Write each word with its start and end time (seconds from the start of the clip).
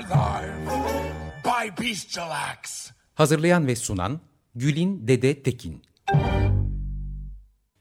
By. 0.00 0.62
Hazırlayan 3.14 3.66
ve 3.66 3.76
sunan 3.76 4.20
Gülin 4.54 5.08
Dede 5.08 5.42
Tekin. 5.42 5.82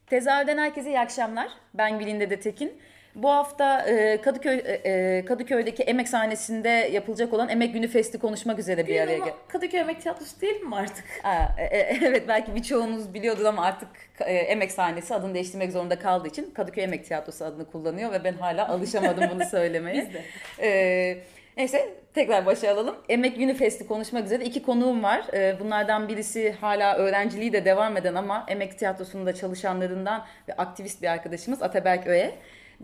Tezahürden 0.08 0.58
herkese 0.58 0.90
iyi 0.90 1.00
akşamlar. 1.00 1.48
Ben 1.74 2.00
Gülin 2.00 2.20
Dede 2.20 2.40
Tekin. 2.40 2.74
Bu 3.16 3.30
hafta 3.30 3.82
e, 3.82 4.22
Kadıköy 4.22 4.62
e, 4.66 4.92
e, 4.92 5.26
Kadıköy'deki 5.26 5.84
Emek 5.84 6.10
sahnesinde 6.10 6.70
yapılacak 6.70 7.34
olan 7.34 7.50
Emek 7.50 7.74
Günü 7.74 7.88
Festi 7.88 8.20
konuşmak 8.20 8.60
üzere 8.60 8.88
bir 8.88 9.00
araya 9.00 9.18
geldik. 9.18 9.34
Kadıköy 9.48 9.80
Emek 9.80 10.02
Tiyatrosu 10.02 10.42
değil 10.42 10.62
mi 10.62 10.76
artık? 10.76 11.06
Aa, 11.24 11.46
e, 11.58 11.64
e, 11.64 12.00
evet 12.06 12.28
belki 12.28 12.56
birçoğunuz 12.56 13.14
biliyordur 13.14 13.46
ama 13.46 13.66
artık 13.66 13.90
e, 14.20 14.34
Emek 14.34 14.72
sahnesi 14.72 15.16
adını 15.16 15.34
değiştirmek 15.34 15.72
zorunda 15.72 16.00
kaldığı 16.00 16.28
için 16.28 16.52
Kadıköy 16.52 16.84
Emek 16.84 17.06
Tiyatrosu 17.06 17.46
adını 17.46 17.66
kullanıyor 17.66 18.12
ve 18.12 18.24
ben 18.24 18.34
hala 18.34 18.70
alışamadım 18.70 19.24
bunu 19.34 19.46
söylemeye. 19.52 20.02
Biz 20.02 20.14
de. 20.14 20.24
E, 20.68 21.24
neyse 21.62 21.94
tekrar 22.14 22.46
başa 22.46 22.74
alalım. 22.74 22.96
Emek 23.10 23.38
Günü 23.38 23.54
Festi 23.54 23.88
konuşmak 23.88 24.26
üzere 24.26 24.46
iki 24.46 24.64
konuğum 24.64 25.04
var. 25.04 25.26
E, 25.34 25.60
bunlardan 25.60 26.08
birisi 26.08 26.52
hala 26.52 26.96
öğrenciliği 26.96 27.54
de 27.54 27.66
devam 27.66 27.98
eden 27.98 28.16
ama 28.16 28.46
Emek 28.48 28.80
Tiyatrosu'nda 28.80 29.36
çalışanlarından 29.36 30.26
ve 30.48 30.54
aktivist 30.54 31.02
bir 31.02 31.08
arkadaşımız 31.08 31.62
Ataberk 31.62 32.08
Öye. 32.08 32.36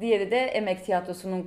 Diğeri 0.01 0.31
de 0.31 0.37
Emek 0.37 0.85
Tiyatrosu'nun 0.85 1.43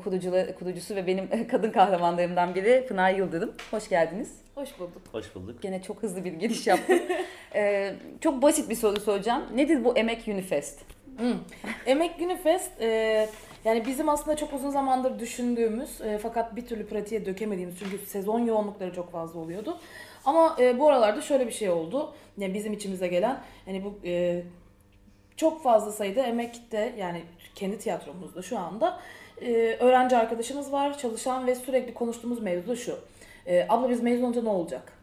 kurucusu 0.58 0.96
ve 0.96 1.06
benim 1.06 1.48
kadın 1.48 1.70
kahramanlarımdan 1.70 2.54
biri 2.54 2.86
Pınar 2.88 3.14
Yıldırım. 3.14 3.54
Hoş 3.70 3.88
geldiniz. 3.88 4.34
Hoş 4.54 4.78
bulduk. 4.78 5.02
Hoş 5.12 5.34
bulduk. 5.34 5.62
Gene 5.62 5.82
çok 5.82 6.02
hızlı 6.02 6.24
bir 6.24 6.32
giriş 6.32 6.66
yaptım. 6.66 6.98
Ee, 7.54 7.92
çok 8.20 8.42
basit 8.42 8.70
bir 8.70 8.74
soru 8.74 9.00
soracağım. 9.00 9.42
Nedir 9.54 9.84
bu 9.84 9.98
Emek 9.98 10.28
Unifest? 10.28 10.80
Emek 11.86 12.18
Günü 12.18 12.36
Fest 12.36 12.70
e, 12.80 13.28
yani 13.64 13.86
bizim 13.86 14.08
aslında 14.08 14.36
çok 14.36 14.52
uzun 14.52 14.70
zamandır 14.70 15.18
düşündüğümüz 15.18 16.00
e, 16.00 16.18
fakat 16.18 16.56
bir 16.56 16.66
türlü 16.66 16.86
pratiğe 16.86 17.26
dökemediğimiz 17.26 17.78
çünkü 17.78 17.98
sezon 17.98 18.38
yoğunlukları 18.38 18.94
çok 18.94 19.12
fazla 19.12 19.40
oluyordu. 19.40 19.78
Ama 20.24 20.56
e, 20.60 20.78
bu 20.78 20.88
aralarda 20.88 21.20
şöyle 21.20 21.46
bir 21.46 21.52
şey 21.52 21.70
oldu. 21.70 22.12
Yani 22.38 22.54
bizim 22.54 22.72
içimize 22.72 23.08
gelen 23.08 23.40
hani 23.64 23.84
bu 23.84 23.98
e, 24.04 24.42
çok 25.36 25.62
fazla 25.62 25.92
sayıda 25.92 26.22
emekte 26.22 26.94
yani 26.98 27.22
kendi 27.54 27.78
tiyatromuzda 27.78 28.42
şu 28.42 28.58
anda 28.58 29.00
e, 29.42 29.76
öğrenci 29.80 30.16
arkadaşımız 30.16 30.72
var 30.72 30.98
çalışan 30.98 31.46
ve 31.46 31.54
sürekli 31.54 31.94
konuştuğumuz 31.94 32.42
mevzu 32.42 32.76
şu. 32.76 32.98
E, 33.46 33.66
abla 33.68 33.90
biz 33.90 34.02
mezun 34.02 34.24
olunca 34.24 34.42
ne 34.42 34.48
olacak? 34.48 34.99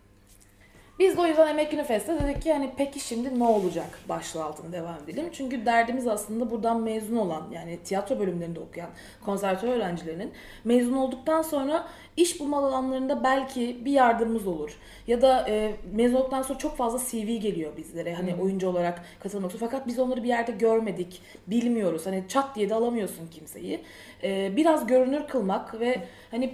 Biz 1.00 1.18
de 1.18 1.22
o 1.22 1.26
yüzden 1.26 1.48
Emek 1.48 1.72
Günü 1.72 1.84
Fest'te 1.84 2.20
dedik 2.20 2.42
ki 2.42 2.54
hani 2.54 2.72
peki 2.78 3.00
şimdi 3.00 3.40
ne 3.40 3.44
olacak 3.44 4.00
başlığı 4.10 4.44
altında 4.44 4.72
devam 4.72 4.96
edelim. 5.04 5.30
Çünkü 5.32 5.66
derdimiz 5.66 6.08
aslında 6.08 6.52
buradan 6.52 6.82
mezun 6.82 7.16
olan 7.16 7.48
yani 7.52 7.80
tiyatro 7.84 8.20
bölümlerinde 8.20 8.60
okuyan 8.60 8.90
konservatuvar 9.26 9.76
öğrencilerinin 9.76 10.32
mezun 10.64 10.94
olduktan 10.94 11.42
sonra 11.42 11.88
iş 12.18 12.40
bulma 12.40 12.58
alanlarında 12.58 13.24
belki 13.24 13.86
bir 13.86 13.92
yardımımız 13.92 14.48
olur. 14.48 14.78
Ya 15.08 15.22
da 15.22 15.50
e, 15.50 15.76
mezun 15.92 16.16
olduktan 16.18 16.42
sonra 16.42 16.60
çok 16.60 16.78
fazla 16.78 17.00
CV 17.00 17.40
geliyor 17.42 17.78
bizlere 17.78 18.14
hani 18.14 18.36
oyuncu 18.36 18.70
olarak 18.70 19.02
katılmak 19.20 19.52
için. 19.52 19.60
Fakat 19.60 19.88
biz 19.88 20.00
onları 20.00 20.24
bir 20.24 20.28
yerde 20.28 20.52
görmedik, 20.52 21.22
bilmiyoruz. 21.48 22.06
Hani 22.06 22.24
çat 22.28 22.56
diye 22.56 22.70
de 22.70 22.74
alamıyorsun 22.74 23.28
kimseyi. 23.28 23.84
E, 24.24 24.56
biraz 24.56 24.88
görünür 24.88 25.28
kılmak 25.28 25.80
ve 25.80 26.04
hani 26.32 26.54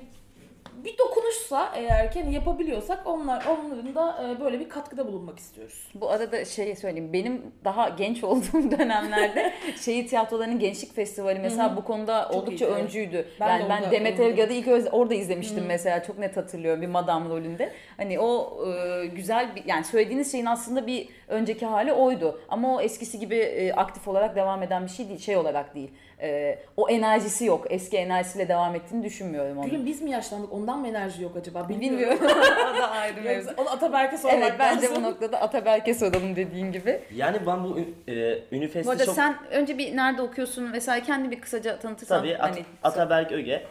bir 0.85 0.97
dokunuşsa 0.97 1.71
eğer 1.75 2.11
ki 2.11 2.21
hani 2.21 2.33
yapabiliyorsak 2.33 3.07
onlar 3.07 3.45
onların 3.45 3.95
da 3.95 4.23
e, 4.23 4.41
böyle 4.41 4.59
bir 4.59 4.69
katkıda 4.69 5.07
bulunmak 5.07 5.39
istiyoruz. 5.39 5.87
Bu 5.95 6.09
arada 6.09 6.45
şey 6.45 6.75
söyleyeyim. 6.75 7.13
Benim 7.13 7.41
daha 7.65 7.89
genç 7.89 8.23
olduğum 8.23 8.71
dönemlerde 8.79 9.53
şehir 9.81 10.07
tiyatrolarının 10.07 10.59
gençlik 10.59 10.95
festivali 10.95 11.39
mesela 11.39 11.77
bu 11.77 11.83
konuda 11.83 12.29
oldukça 12.29 12.65
iyiydi, 12.65 12.73
öncüydü. 12.81 13.27
Ben 13.39 13.47
de 13.47 13.51
yani 13.61 13.69
ben 13.69 13.77
orada- 13.81 13.91
Demet 13.91 14.19
Evgar'ı 14.19 14.53
ilk 14.53 14.67
öz- 14.67 14.87
orada 14.91 15.13
izlemiştim 15.13 15.63
mesela. 15.67 16.03
Çok 16.03 16.17
net 16.19 16.37
hatırlıyorum 16.37 16.81
bir 16.81 16.87
madam 16.87 17.29
rolünde. 17.29 17.71
Hani 17.97 18.19
o 18.19 18.57
e, 18.73 19.05
güzel 19.05 19.55
bir 19.55 19.63
yani 19.65 19.83
söylediğiniz 19.83 20.31
şeyin 20.31 20.45
aslında 20.45 20.87
bir 20.87 21.09
önceki 21.27 21.65
hali 21.65 21.93
oydu. 21.93 22.41
Ama 22.49 22.75
o 22.75 22.81
eskisi 22.81 23.19
gibi 23.19 23.35
e, 23.35 23.73
aktif 23.73 24.07
olarak 24.07 24.35
devam 24.35 24.63
eden 24.63 24.85
bir 24.85 24.91
şey 24.91 25.07
değil. 25.07 25.19
Şey 25.19 25.37
olarak 25.37 25.75
değil. 25.75 25.91
E, 26.23 26.59
o 26.77 26.89
enerjisi 26.89 27.45
yok. 27.45 27.65
Eski 27.69 27.97
enerjisiyle 27.97 28.47
devam 28.47 28.75
ettiğini 28.75 29.03
düşünmüyorum 29.03 29.57
onun. 29.57 29.69
Gülüm 29.69 29.85
biz 29.85 30.01
mi 30.01 30.11
yaşlandık 30.11 30.53
ondan 30.53 30.79
mı 30.79 30.87
enerji 30.87 31.23
yok 31.23 31.37
acaba 31.37 31.69
Bilmiyorum. 31.69 32.19
o 32.75 32.77
da 32.77 32.91
ayrı 32.91 33.21
mevzu. 33.21 33.49
Onu 33.57 33.69
Ataberk'e 33.69 34.17
sormak 34.17 34.39
Evet 34.39 34.53
bence 34.59 34.87
lazım. 34.87 35.03
bu 35.03 35.07
noktada 35.07 35.41
Ataberk'e 35.41 35.93
soralım 35.93 36.35
dediğin 36.35 36.71
gibi. 36.71 37.01
Yani 37.15 37.37
ben 37.47 37.63
bu 37.63 37.79
e, 38.07 38.39
Ünifest'i 38.51 38.87
Bu 38.87 38.91
arada 38.91 39.05
çok... 39.05 39.15
sen 39.15 39.37
önce 39.51 39.77
bir 39.77 39.97
nerede 39.97 40.21
okuyorsun 40.21 40.73
vesaire 40.73 41.05
kendi 41.05 41.31
bir 41.31 41.41
kısaca 41.41 41.79
tanıtırsan. 41.79 42.19
Tabii 42.19 42.37
At- 42.37 42.51
hani, 42.51 42.65
Ataberk 42.83 43.31
Öge. 43.31 43.63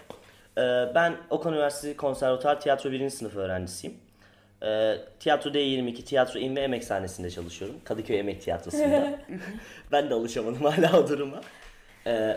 E, 0.59 0.63
ben 0.95 1.13
Okan 1.31 1.53
Üniversitesi 1.53 1.97
Konservatuar 1.97 2.61
Tiyatro 2.61 2.93
1. 2.93 3.11
sınıf 3.11 3.37
öğrencisiyim. 3.37 3.97
E, 4.63 4.95
Tiyatro 5.21 5.51
D22, 5.51 6.05
Tiyatro 6.05 6.41
İn 6.41 6.57
ve 6.57 6.61
Emek 6.61 6.85
sahnesinde 6.85 7.31
çalışıyorum. 7.31 7.77
Kadıköy 7.85 8.19
Emek 8.19 8.43
Tiyatrosu'nda. 8.43 9.11
ben 9.93 10.11
de 10.11 10.15
alışamadım 10.15 10.65
hala 10.65 11.01
o 11.01 11.09
duruma. 11.09 11.41
E, 12.07 12.37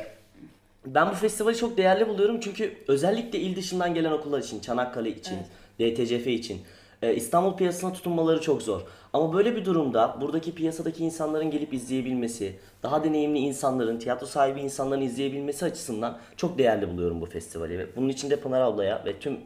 ben 0.86 1.10
bu 1.12 1.14
festivali 1.16 1.58
çok 1.58 1.78
değerli 1.78 2.08
buluyorum 2.08 2.40
çünkü 2.40 2.74
özellikle 2.88 3.40
il 3.40 3.56
dışından 3.56 3.94
gelen 3.94 4.12
okullar 4.12 4.40
için, 4.40 4.60
Çanakkale 4.60 5.10
için, 5.10 5.38
DTCF 5.80 6.28
için 6.28 6.62
e, 7.02 7.16
İstanbul 7.16 7.58
piyasasına 7.58 7.94
tutunmaları 7.94 8.42
çok 8.42 8.62
zor. 8.62 8.82
Ama 9.14 9.34
böyle 9.34 9.56
bir 9.56 9.66
durumda 9.66 10.18
buradaki 10.22 10.56
piyasadaki 10.56 11.04
insanların 11.04 11.52
gelip 11.52 11.74
izleyebilmesi, 11.74 12.56
daha 12.84 13.04
deneyimli 13.04 13.40
insanların, 13.40 14.00
tiyatro 14.00 14.28
sahibi 14.28 14.60
insanların 14.62 15.02
izleyebilmesi 15.02 15.66
açısından 15.66 16.18
çok 16.38 16.58
değerli 16.58 16.90
buluyorum 16.90 17.22
bu 17.22 17.26
festivali. 17.26 17.80
Ve 17.80 17.88
bunun 17.96 18.10
için 18.10 18.30
de 18.30 18.36
Pınar 18.36 18.62
ablaya 18.62 19.06
ve 19.06 19.20
tüm 19.20 19.38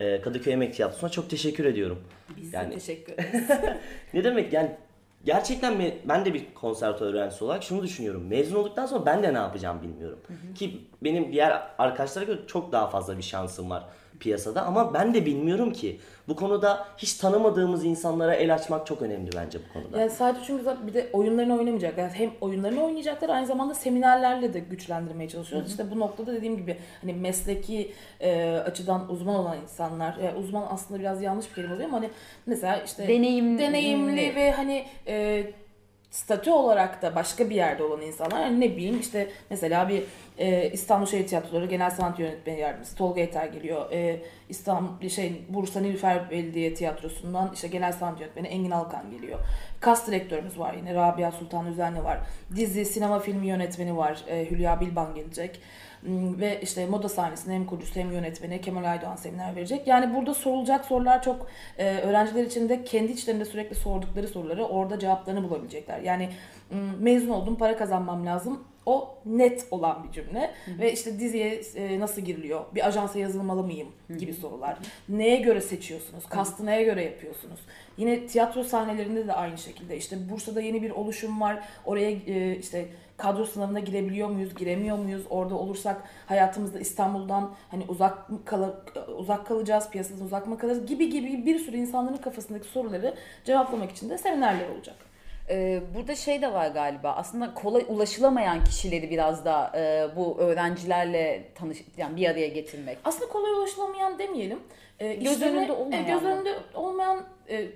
e, 0.00 0.20
Kadıköy 0.20 0.52
Emek 0.52 0.74
Tiyatrosu'na 0.74 1.10
çok 1.10 1.30
teşekkür 1.30 1.64
ediyorum. 1.64 1.98
Biz 2.36 2.52
de 2.52 2.56
Yani- 2.56 2.74
teşekkür 2.74 3.12
ederiz. 3.12 3.48
Ne 4.14 4.24
demek 4.24 4.52
yani 4.52 4.70
gerçekten 5.26 5.74
me- 5.74 5.94
ben 6.04 6.24
de 6.24 6.34
bir 6.34 6.54
konservatuvar 6.54 7.10
öğrencisi 7.14 7.44
olarak 7.44 7.62
şunu 7.62 7.82
düşünüyorum. 7.82 8.26
Mezun 8.26 8.56
olduktan 8.56 8.86
sonra 8.86 9.06
ben 9.06 9.22
de 9.22 9.34
ne 9.34 9.38
yapacağım 9.38 9.82
bilmiyorum. 9.82 10.18
Ki 10.54 10.80
benim 11.04 11.32
diğer 11.32 11.62
arkadaşlara 11.78 12.24
göre 12.24 12.38
çok 12.46 12.72
daha 12.72 12.86
fazla 12.86 13.16
bir 13.18 13.22
şansım 13.22 13.70
var 13.70 13.84
piyasada 14.20 14.62
ama 14.62 14.94
ben 14.94 15.14
de 15.14 15.26
bilmiyorum 15.26 15.72
ki. 15.72 16.00
Bu 16.28 16.36
konuda 16.36 16.86
hiç 16.98 17.14
tanımadığımız 17.14 17.84
insanlara 17.84 18.34
el 18.34 18.54
açmak 18.54 18.86
çok 18.86 19.02
önemli 19.02 19.30
bence 19.36 19.58
bu 19.68 19.72
konuda. 19.72 20.00
Yani 20.00 20.10
sadece 20.10 20.44
çünkü 20.46 20.64
zaten 20.64 20.86
bir 20.86 20.94
de 20.94 21.08
oyunlarını 21.12 21.58
oynamayacaklar. 21.58 22.02
Yani 22.02 22.12
hem 22.12 22.30
oyunlarını 22.40 22.84
oynayacaklar 22.84 23.28
aynı 23.28 23.46
zamanda 23.46 23.74
seminerlerle 23.74 24.54
de 24.54 24.58
güçlendirmeye 24.60 25.28
çalışıyoruz. 25.28 25.70
İşte 25.70 25.90
bu 25.90 26.00
noktada 26.00 26.32
dediğim 26.32 26.56
gibi 26.56 26.76
hani 27.00 27.12
mesleki 27.12 27.92
e, 28.20 28.50
açıdan 28.66 29.10
uzman 29.10 29.36
olan 29.36 29.56
insanlar, 29.62 30.16
yani 30.24 30.38
uzman 30.38 30.66
aslında 30.70 31.00
biraz 31.00 31.22
yanlış 31.22 31.50
bir 31.50 31.54
kelime 31.54 31.74
oluyor 31.74 31.88
ama 31.88 31.98
hani 31.98 32.10
mesela 32.46 32.76
işte 32.76 33.08
Deneyimli. 33.08 33.58
deneyimli 33.58 34.34
ve 34.34 34.52
hani 34.52 34.86
e, 35.06 35.44
statü 36.10 36.50
olarak 36.50 37.02
da 37.02 37.14
başka 37.14 37.50
bir 37.50 37.54
yerde 37.54 37.82
olan 37.82 38.00
insanlar 38.00 38.40
yani 38.40 38.60
ne 38.60 38.76
bileyim 38.76 39.00
işte 39.00 39.30
mesela 39.50 39.88
bir 39.88 40.02
e, 40.38 40.70
İstanbul 40.70 41.06
Şehir 41.06 41.26
Tiyatroları 41.26 41.66
Genel 41.66 41.90
Sanat 41.90 42.18
Yönetmeni 42.18 42.60
Yardımcısı 42.60 42.96
Tolga 42.96 43.20
Yeter 43.20 43.46
geliyor. 43.46 43.92
E, 43.92 44.22
İstanbul 44.48 45.08
şey 45.08 45.42
Bursa 45.48 45.80
Nilüfer 45.80 46.30
Belediye 46.30 46.74
Tiyatrosu'ndan 46.74 47.50
işte 47.54 47.68
Genel 47.68 47.92
Sanat 47.92 48.20
Yönetmeni 48.20 48.48
Engin 48.48 48.70
Alkan 48.70 49.10
geliyor. 49.10 49.38
Kas 49.80 50.06
direktörümüz 50.06 50.58
var 50.58 50.74
yine 50.74 50.94
Rabia 50.94 51.32
Sultan 51.32 51.66
Üzenli 51.66 52.04
var. 52.04 52.18
Dizi, 52.56 52.84
sinema 52.84 53.18
filmi 53.18 53.46
yönetmeni 53.46 53.96
var. 53.96 54.24
E, 54.28 54.50
Hülya 54.50 54.80
Bilban 54.80 55.14
gelecek. 55.14 55.60
Hmm, 56.06 56.40
Ve 56.40 56.60
işte 56.62 56.86
moda 56.86 57.08
sahnesinde 57.08 57.54
hem 57.54 57.66
kurucusu 57.66 58.00
hem 58.00 58.12
yönetmeni 58.12 58.60
Kemal 58.60 58.84
Aydoğan 58.84 59.16
seminer 59.16 59.56
verecek. 59.56 59.86
Yani 59.86 60.14
burada 60.14 60.34
sorulacak 60.34 60.84
sorular 60.84 61.22
çok 61.22 61.46
e, 61.78 61.98
öğrenciler 61.98 62.44
için 62.44 62.68
de 62.68 62.84
kendi 62.84 63.12
içlerinde 63.12 63.44
sürekli 63.44 63.74
sordukları 63.74 64.28
soruları 64.28 64.64
orada 64.64 64.98
cevaplarını 64.98 65.42
bulabilecekler. 65.42 66.00
Yani 66.00 66.28
hmm, 66.68 67.02
mezun 67.02 67.28
oldum 67.30 67.56
para 67.56 67.76
kazanmam 67.76 68.26
lazım. 68.26 68.64
O 68.86 69.14
net 69.24 69.66
olan 69.70 70.04
bir 70.04 70.12
cümle 70.12 70.50
ve 70.78 70.92
işte 70.92 71.18
diziye 71.20 71.60
e, 71.74 72.00
nasıl 72.00 72.22
giriliyor? 72.22 72.64
Bir 72.74 72.86
ajansa 72.86 73.18
yazılmalı 73.18 73.62
mıyım? 73.62 73.88
gibi 74.18 74.32
sorular. 74.34 74.78
Neye 75.08 75.36
göre 75.36 75.60
seçiyorsunuz? 75.60 76.26
Kastı 76.26 76.66
neye 76.66 76.82
göre 76.84 77.04
yapıyorsunuz? 77.04 77.60
Yine 77.96 78.26
tiyatro 78.26 78.64
sahnelerinde 78.64 79.26
de 79.26 79.32
aynı 79.32 79.58
şekilde 79.58 79.96
işte 79.96 80.30
Bursa'da 80.30 80.60
yeni 80.60 80.82
bir 80.82 80.90
oluşum 80.90 81.40
var. 81.40 81.64
Oraya 81.84 82.10
e, 82.10 82.56
işte 82.58 82.88
kadro 83.16 83.44
sınavına 83.44 83.80
girebiliyor 83.80 84.28
muyuz, 84.28 84.54
giremiyor 84.54 84.98
muyuz? 84.98 85.22
Orada 85.30 85.54
olursak 85.54 86.02
hayatımızda 86.26 86.78
İstanbul'dan 86.78 87.54
hani 87.70 87.84
uzak 87.88 88.18
kala, 88.44 88.74
uzak 89.18 89.46
kalacağız, 89.46 89.90
piyasadan 89.90 90.24
uzak 90.26 90.46
mı 90.46 90.58
kalacağız 90.58 90.86
gibi 90.86 91.10
gibi 91.10 91.46
bir 91.46 91.58
sürü 91.58 91.76
insanların 91.76 92.16
kafasındaki 92.16 92.68
soruları 92.68 93.14
cevaplamak 93.44 93.90
için 93.90 94.10
de 94.10 94.18
seminerler 94.18 94.68
olacak. 94.68 94.96
Ee, 95.50 95.82
burada 95.94 96.14
şey 96.14 96.42
de 96.42 96.52
var 96.52 96.68
galiba 96.68 97.12
aslında 97.12 97.54
kolay 97.54 97.84
ulaşılamayan 97.88 98.64
kişileri 98.64 99.10
biraz 99.10 99.44
da 99.44 99.72
e, 99.74 100.08
bu 100.16 100.38
öğrencilerle 100.38 101.42
tanış 101.54 101.78
yani 101.96 102.16
bir 102.16 102.30
araya 102.30 102.48
getirmek. 102.48 102.98
Aslında 103.04 103.32
kolay 103.32 103.52
ulaşılamayan 103.52 104.18
demeyelim. 104.18 104.58
E, 104.98 105.14
Göz 105.14 105.42
önünde 105.42 105.72
olmayan 105.72 106.04
e, 106.04 106.12
göz 106.12 106.22
önünde 106.22 106.54
olmayan 106.74 107.24
e, 107.50 107.66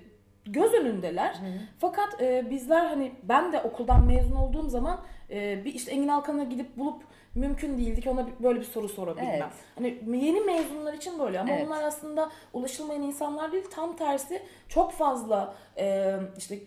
göz 0.47 0.75
önündeler. 0.75 1.37
Fakat 1.79 2.23
e, 2.23 2.51
bizler 2.51 2.87
hani 2.87 3.13
ben 3.23 3.53
de 3.53 3.61
okuldan 3.61 4.07
mezun 4.07 4.37
olduğum 4.37 4.69
zaman 4.69 5.01
e, 5.31 5.65
bir 5.65 5.75
işte 5.75 5.91
Engin 5.91 6.09
Alkan'a 6.09 6.45
gidip 6.45 6.77
bulup 6.77 7.03
mümkün 7.35 7.79
değildi 7.79 8.01
ki 8.01 8.11
ona 8.11 8.27
böyle 8.43 8.61
bir 8.61 8.65
soru 8.65 8.89
sorabilmem. 8.89 9.31
Evet. 9.31 9.95
Hani 10.05 10.25
yeni 10.27 10.41
mezunlar 10.41 10.93
için 10.93 11.19
böyle 11.19 11.41
ama 11.41 11.53
Evet. 11.53 11.67
onlar 11.67 11.83
aslında 11.83 12.31
ulaşılmayan 12.53 13.03
insanlar 13.03 13.53
değil 13.53 13.65
tam 13.71 13.97
tersi 13.97 14.43
çok 14.69 14.93
fazla 14.93 15.55
e, 15.79 16.17
işte 16.39 16.59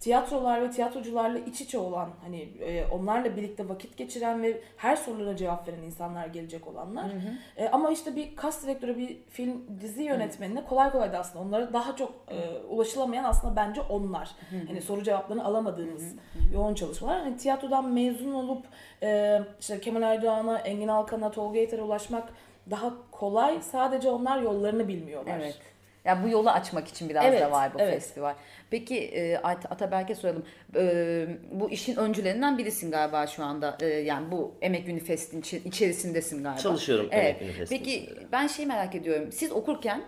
tiyatrolar 0.00 0.62
ve 0.62 0.70
tiyatrocularla 0.70 1.38
iç 1.38 1.60
içe 1.60 1.78
olan 1.78 2.10
hani 2.22 2.40
e, 2.42 2.86
onlarla 2.86 3.36
birlikte 3.36 3.68
vakit 3.68 3.96
geçiren 3.96 4.42
ve 4.42 4.60
her 4.76 4.96
sorulara 4.96 5.36
cevap 5.36 5.68
veren 5.68 5.82
insanlar 5.82 6.26
gelecek 6.26 6.66
olanlar. 6.66 7.10
E, 7.56 7.68
ama 7.68 7.90
işte 7.90 8.16
bir 8.16 8.36
kas 8.36 8.62
direktörü, 8.64 8.98
bir 8.98 9.16
film 9.30 9.64
dizi 9.80 10.02
yönetmenine 10.02 10.64
kolay 10.64 10.90
kolay 10.92 11.12
da 11.12 11.18
aslında 11.18 11.44
onlara 11.44 11.72
daha 11.72 11.96
çok 11.96 12.12
e, 12.28 12.58
ulaşılamayan 12.68 13.24
aslında 13.24 13.56
bence 13.56 13.80
onlar. 13.80 14.30
Hani 14.68 14.82
soru 14.82 15.02
cevaplarını 15.02 15.44
alamadığımız 15.44 16.14
yoğun 16.52 16.74
çalışmalar. 16.74 17.20
Hani 17.20 17.36
tiyatrodan 17.36 17.88
mezun 17.88 18.32
olup 18.32 18.66
e, 19.02 19.40
işte 19.60 19.80
Kemal 19.80 20.02
Aydoğan'a, 20.02 20.58
Engin 20.58 20.88
Alkan'a, 20.88 21.30
Tolga 21.30 21.58
Yeter'e 21.58 21.82
ulaşmak 21.82 22.28
daha 22.70 22.92
kolay. 23.10 23.62
Sadece 23.62 24.10
onlar 24.10 24.40
yollarını 24.40 24.88
bilmiyorlar. 24.88 25.38
Evet. 25.38 25.58
Ya 26.06 26.24
bu 26.24 26.28
yolu 26.28 26.50
açmak 26.50 26.88
için 26.88 27.08
biraz 27.08 27.24
Evet, 27.24 27.40
da 27.40 27.50
var 27.50 27.74
bu 27.74 27.80
evet. 27.80 27.94
festival. 27.94 28.34
Peki 28.70 28.98
e, 28.98 29.36
At- 29.38 29.72
Ataberk'e 29.72 30.14
soralım. 30.14 30.44
E, 30.76 31.26
bu 31.52 31.70
işin 31.70 31.96
öncülerinden 31.96 32.58
birisin 32.58 32.90
galiba 32.90 33.26
şu 33.26 33.44
anda. 33.44 33.76
E, 33.80 33.86
yani 33.86 34.30
bu 34.30 34.54
Emek 34.60 34.88
Unifest'in 34.88 35.42
içerisindesin 35.64 36.42
galiba. 36.42 36.60
Çalışıyorum 36.60 37.08
Evet. 37.10 37.36
Emek 37.36 37.42
Unifest'in 37.42 37.78
Peki 37.78 37.96
içinde. 37.96 38.20
ben 38.32 38.46
şey 38.46 38.66
merak 38.66 38.94
ediyorum. 38.94 39.32
Siz 39.32 39.52
okurken 39.52 40.02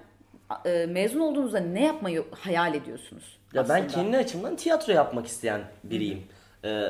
e, 0.66 0.86
mezun 0.86 1.20
olduğunuzda 1.20 1.60
ne 1.60 1.84
yapmayı 1.84 2.24
hayal 2.30 2.74
ediyorsunuz? 2.74 3.38
Ya 3.54 3.68
ben 3.68 3.74
aslında? 3.74 3.86
kendi 4.02 4.16
açımdan 4.16 4.56
tiyatro 4.56 4.92
yapmak 4.92 5.26
isteyen 5.26 5.60
biriyim. 5.84 6.22
Ee, 6.64 6.82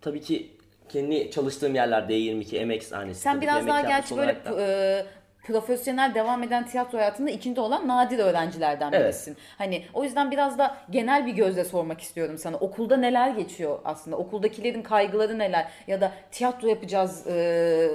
tabii 0.00 0.20
ki 0.20 0.50
kendi 0.88 1.30
çalıştığım 1.30 1.74
yerler 1.74 2.02
D22, 2.02 2.56
Emek 2.56 2.82
sahnesi. 2.82 3.20
Sen 3.20 3.40
biraz 3.40 3.66
daha 3.66 3.80
gerçi 3.80 4.16
böyle 4.16 4.36
e, 4.58 5.06
profesyonel 5.46 6.14
devam 6.14 6.42
eden 6.42 6.66
tiyatro 6.66 6.98
hayatında 6.98 7.30
içinde 7.30 7.60
olan 7.60 7.88
nadir 7.88 8.18
öğrencilerden 8.18 8.92
Evet. 8.92 9.04
birisin. 9.04 9.36
Hani 9.58 9.84
o 9.94 10.04
yüzden 10.04 10.30
biraz 10.30 10.58
da 10.58 10.76
genel 10.90 11.26
bir 11.26 11.32
gözle 11.32 11.64
sormak 11.64 12.00
istiyorum 12.00 12.38
sana. 12.38 12.56
Okulda 12.56 12.96
neler 12.96 13.30
geçiyor 13.30 13.78
aslında? 13.84 14.16
Okuldakilerin 14.16 14.82
kaygıları 14.82 15.38
neler? 15.38 15.68
Ya 15.86 16.00
da 16.00 16.12
tiyatro 16.30 16.68
yapacağız 16.68 17.26
e, 17.26 17.88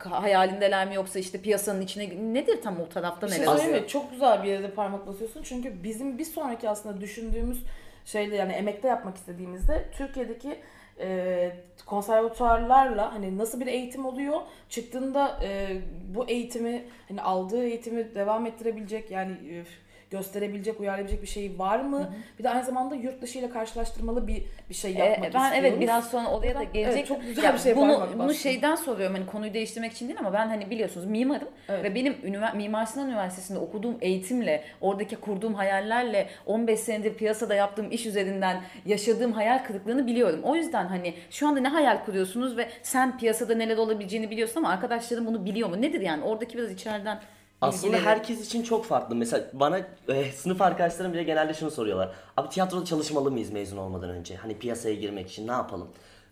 hayalindeler 0.00 0.88
mi 0.88 0.94
yoksa 0.94 1.18
işte 1.18 1.40
piyasanın 1.40 1.80
içine 1.80 2.34
nedir 2.34 2.62
tam 2.62 2.80
o 2.80 2.88
tarafta 2.88 3.26
Bir 3.26 3.32
şey 3.32 3.40
neler 3.40 3.52
oluyor? 3.52 3.80
mi? 3.80 3.88
Çok 3.88 4.10
güzel 4.10 4.42
bir 4.42 4.48
yerde 4.48 4.70
parmak 4.70 5.06
basıyorsun. 5.06 5.42
Çünkü 5.42 5.82
bizim 5.84 6.18
bir 6.18 6.24
sonraki 6.24 6.68
aslında 6.68 7.00
düşündüğümüz 7.00 7.58
şeyde 8.04 8.36
yani 8.36 8.52
emekte 8.52 8.88
yapmak 8.88 9.16
istediğimizde 9.16 9.84
Türkiye'deki 9.92 10.60
e, 11.00 11.52
konservatuarlarla 11.86 13.14
hani 13.14 13.38
nasıl 13.38 13.60
bir 13.60 13.66
eğitim 13.66 14.06
oluyor 14.06 14.40
çıktığında 14.68 15.40
e, 15.44 15.80
bu 16.14 16.28
eğitimi 16.28 16.84
hani 17.08 17.22
aldığı 17.22 17.64
eğitimi 17.64 18.14
devam 18.14 18.46
ettirebilecek 18.46 19.10
yani 19.10 19.32
e, 19.32 19.64
gösterebilecek, 20.10 20.80
uyarlayabilecek 20.80 21.22
bir 21.22 21.26
şey 21.26 21.58
var 21.58 21.80
mı? 21.80 22.10
Bir 22.38 22.44
de 22.44 22.50
aynı 22.50 22.64
zamanda 22.64 22.94
yurt 22.94 23.22
dışı 23.22 23.38
ile 23.38 23.50
karşılaştırmalı 23.50 24.26
bir 24.26 24.44
bir 24.68 24.74
şey 24.74 24.90
Ee, 24.92 24.98
yapmak 24.98 25.34
ben 25.34 25.40
istiyoruz. 25.44 25.52
evet 25.58 25.80
biraz 25.80 26.10
sonra 26.10 26.28
oraya 26.28 26.54
da 26.54 26.62
Evet, 26.62 26.74
gelecek. 26.74 27.06
çok 27.06 27.22
güzel 27.22 27.44
Ya 27.44 27.54
bir 27.54 27.58
şey 27.58 27.76
bunu, 27.76 28.08
bunu 28.18 28.34
şeyden 28.34 28.74
soruyorum 28.74 29.16
hani 29.16 29.26
konuyu 29.26 29.54
değiştirmek 29.54 29.92
için 29.92 30.08
değil 30.08 30.18
ama 30.20 30.32
ben 30.32 30.48
hani 30.48 30.70
biliyorsunuz 30.70 31.06
mimarım 31.06 31.48
Evet. 31.68 31.84
ve 31.84 31.94
benim 31.94 32.12
ünivers- 32.12 32.56
Mimar 32.56 32.86
Sinan 32.86 33.08
Üniversitesi'nde 33.08 33.58
okuduğum 33.58 33.98
eğitimle 34.00 34.64
oradaki 34.80 35.16
kurduğum 35.16 35.54
hayallerle 35.54 36.28
15 36.46 36.80
senedir 36.80 37.14
piyasada 37.14 37.54
yaptığım 37.54 37.90
iş 37.92 38.06
üzerinden 38.06 38.60
yaşadığım 38.86 39.32
hayal 39.32 39.64
kırıklığını 39.64 40.06
biliyorum. 40.06 40.40
O 40.42 40.56
yüzden 40.56 40.86
hani 40.86 41.14
şu 41.30 41.48
anda 41.48 41.60
ne 41.60 41.68
hayal 41.68 42.04
kuruyorsunuz 42.04 42.56
ve 42.56 42.68
sen 42.82 43.18
piyasada 43.18 43.54
neler 43.54 43.76
olabileceğini 43.76 44.30
biliyorsun 44.30 44.56
ama 44.60 44.68
arkadaşlarım 44.68 45.26
bunu 45.26 45.44
biliyor 45.44 45.68
mu? 45.68 45.82
Nedir 45.82 46.00
yani? 46.00 46.24
Oradaki 46.24 46.58
biraz 46.58 46.70
içeriden 46.72 47.18
Aslında 47.60 47.92
bilgileri. 47.92 48.04
herkes 48.04 48.46
için 48.46 48.62
çok 48.62 48.84
farklı. 48.84 49.14
Mesela 49.14 49.44
bana 49.52 49.80
e, 50.08 50.32
sınıf 50.32 50.62
arkadaşlarım 50.62 51.12
bile 51.12 51.22
genelde 51.22 51.54
şunu 51.54 51.70
soruyorlar. 51.70 52.10
Abi 52.36 52.48
tiyatroda 52.48 52.84
çalışmalı 52.84 53.30
mıyız 53.30 53.50
mezun 53.50 53.76
olmadan 53.76 54.10
önce? 54.10 54.36
Hani 54.36 54.58
piyasaya 54.58 54.94
girmek 54.94 55.30
için 55.30 55.48
ne 55.48 55.52
yapalım? 55.52 55.88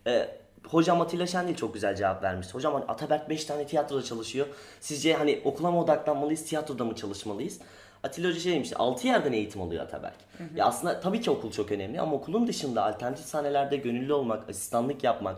E, 0.07 0.29
hocam 0.69 1.01
Atilla 1.01 1.27
Şendil 1.27 1.55
çok 1.55 1.75
güzel 1.75 1.97
cevap 1.97 2.23
vermişti. 2.23 2.55
Hocam 2.55 2.73
hani 2.75 2.85
Ataberk 2.85 3.29
5 3.31 3.45
tane 3.45 3.67
tiyatroda 3.67 4.03
çalışıyor. 4.03 4.47
Sizce 4.81 5.15
hani 5.15 5.41
okula 5.45 5.71
mı 5.71 5.81
odaklanmalıyız, 5.81 6.45
tiyatroda 6.45 6.85
mı 6.85 6.95
çalışmalıyız? 6.95 7.59
Atilla 8.03 8.29
Hoca 8.29 8.41
şey 8.41 8.53
demişti, 8.55 8.77
6 8.77 9.07
yerden 9.07 9.33
eğitim 9.33 9.63
alıyor 9.63 9.85
Ataberk. 9.85 10.17
Ya 10.55 10.67
aslında 10.67 11.01
tabii 11.01 11.21
ki 11.21 11.31
okul 11.31 11.51
çok 11.51 11.73
önemli 11.73 12.01
ama 12.01 12.13
okulun 12.13 12.47
dışında 12.47 12.85
alternatif 12.85 13.27
sahnelerde 13.27 13.77
gönüllü 13.77 14.13
olmak, 14.13 14.51
asistanlık 14.51 15.05
yapmak, 15.05 15.37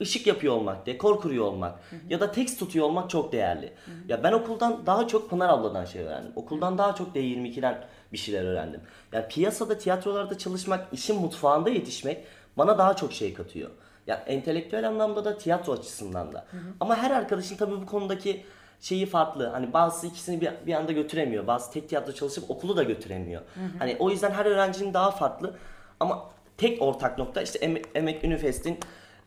ışık 0.00 0.26
yapıyor 0.26 0.54
olmak, 0.54 0.86
dekor 0.86 1.20
kuruyor 1.20 1.44
olmak 1.44 1.78
ya 2.08 2.20
da 2.20 2.32
tekst 2.32 2.58
tutuyor 2.58 2.86
olmak 2.86 3.10
çok 3.10 3.32
değerli. 3.32 3.72
Ya 4.08 4.22
ben 4.22 4.32
okuldan 4.32 4.86
daha 4.86 5.08
çok 5.08 5.30
Pınar 5.30 5.48
abladan 5.48 5.84
şey 5.84 6.02
öğrendim. 6.02 6.32
Okuldan 6.36 6.78
daha 6.78 6.94
çok 6.94 7.16
D22'den 7.16 7.84
bir 8.12 8.18
şeyler 8.18 8.44
öğrendim. 8.44 8.80
Yani 9.12 9.28
piyasada, 9.28 9.78
tiyatrolarda 9.78 10.38
çalışmak, 10.38 10.86
işin 10.92 11.20
mutfağında 11.20 11.70
yetişmek 11.70 12.24
bana 12.58 12.78
daha 12.78 12.96
çok 12.96 13.12
şey 13.12 13.34
katıyor. 13.34 13.70
Ya 14.06 14.24
entelektüel 14.26 14.88
anlamda 14.88 15.24
da 15.24 15.38
tiyatro 15.38 15.72
açısından 15.72 16.32
da. 16.32 16.46
Ama 16.80 16.96
her 16.96 17.10
arkadaşın 17.10 17.56
tabii 17.56 17.80
bu 17.82 17.86
konudaki 17.86 18.44
şeyi 18.80 19.06
farklı. 19.06 19.46
Hani 19.46 19.72
bazısı 19.72 20.06
ikisini 20.06 20.40
bir, 20.40 20.50
bir 20.66 20.74
anda 20.74 20.92
götüremiyor. 20.92 21.46
Bazı 21.46 21.72
tek 21.72 21.88
tiyatro 21.88 22.12
çalışıp 22.12 22.50
okulu 22.50 22.76
da 22.76 22.82
götüremiyor. 22.82 23.42
Hani 23.78 23.96
o 23.98 24.10
yüzden 24.10 24.30
her 24.30 24.46
öğrencinin 24.46 24.94
daha 24.94 25.10
farklı. 25.10 25.56
Ama 26.00 26.30
tek 26.56 26.82
ortak 26.82 27.18
nokta 27.18 27.42
işte 27.42 27.58
Emek, 27.58 27.84
Emek 27.94 28.24
Ünifest'in 28.24 28.78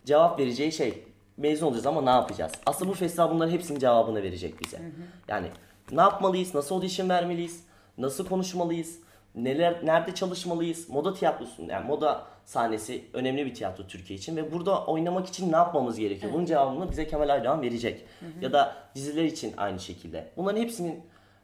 cevap 0.06 0.40
vereceği 0.40 0.72
şey 0.72 1.04
mezun 1.38 1.68
olacağız 1.68 1.86
ama 1.86 2.02
ne 2.02 2.10
yapacağız? 2.10 2.52
Aslında 2.66 2.92
bu 2.92 2.96
festival 2.96 3.32
bunların 3.32 3.52
hepsinin 3.52 3.80
cevabını 3.80 4.24
verecek 4.24 4.62
bize. 4.64 4.82
Yani 5.28 5.48
ne 5.92 6.02
yapmalıyız? 6.02 6.56
Nasıl 6.56 6.76
audition 6.76 7.10
vermeliyiz? 7.10 7.64
Nasıl 7.98 8.28
konuşmalıyız? 8.28 9.00
Neler 9.36 9.86
nerede 9.86 10.16
çalışmalıyız? 10.16 10.90
Moda 10.90 11.14
tiyatrosu 11.14 11.62
yani 11.62 11.88
moda 11.88 12.26
sahnesi 12.46 13.04
önemli 13.14 13.46
bir 13.46 13.54
tiyatro 13.54 13.88
Türkiye 13.88 14.20
için 14.20 14.38
ve 14.38 14.52
burada 14.52 14.86
oynamak 14.86 15.28
için 15.28 15.52
ne 15.52 15.56
yapmamız 15.56 16.00
gerekiyor? 16.00 16.34
Bunun 16.34 16.46
cevabını 16.46 16.92
bize 16.92 17.08
Kemal 17.08 17.30
Aydoğan 17.30 17.62
verecek. 17.62 18.06
Ya 18.42 18.54
da 18.54 18.76
diziler 18.96 19.24
için 19.24 19.54
aynı 19.58 19.80
şekilde. 19.80 20.28
Bunların 20.38 20.62
hepsinin 20.62 21.02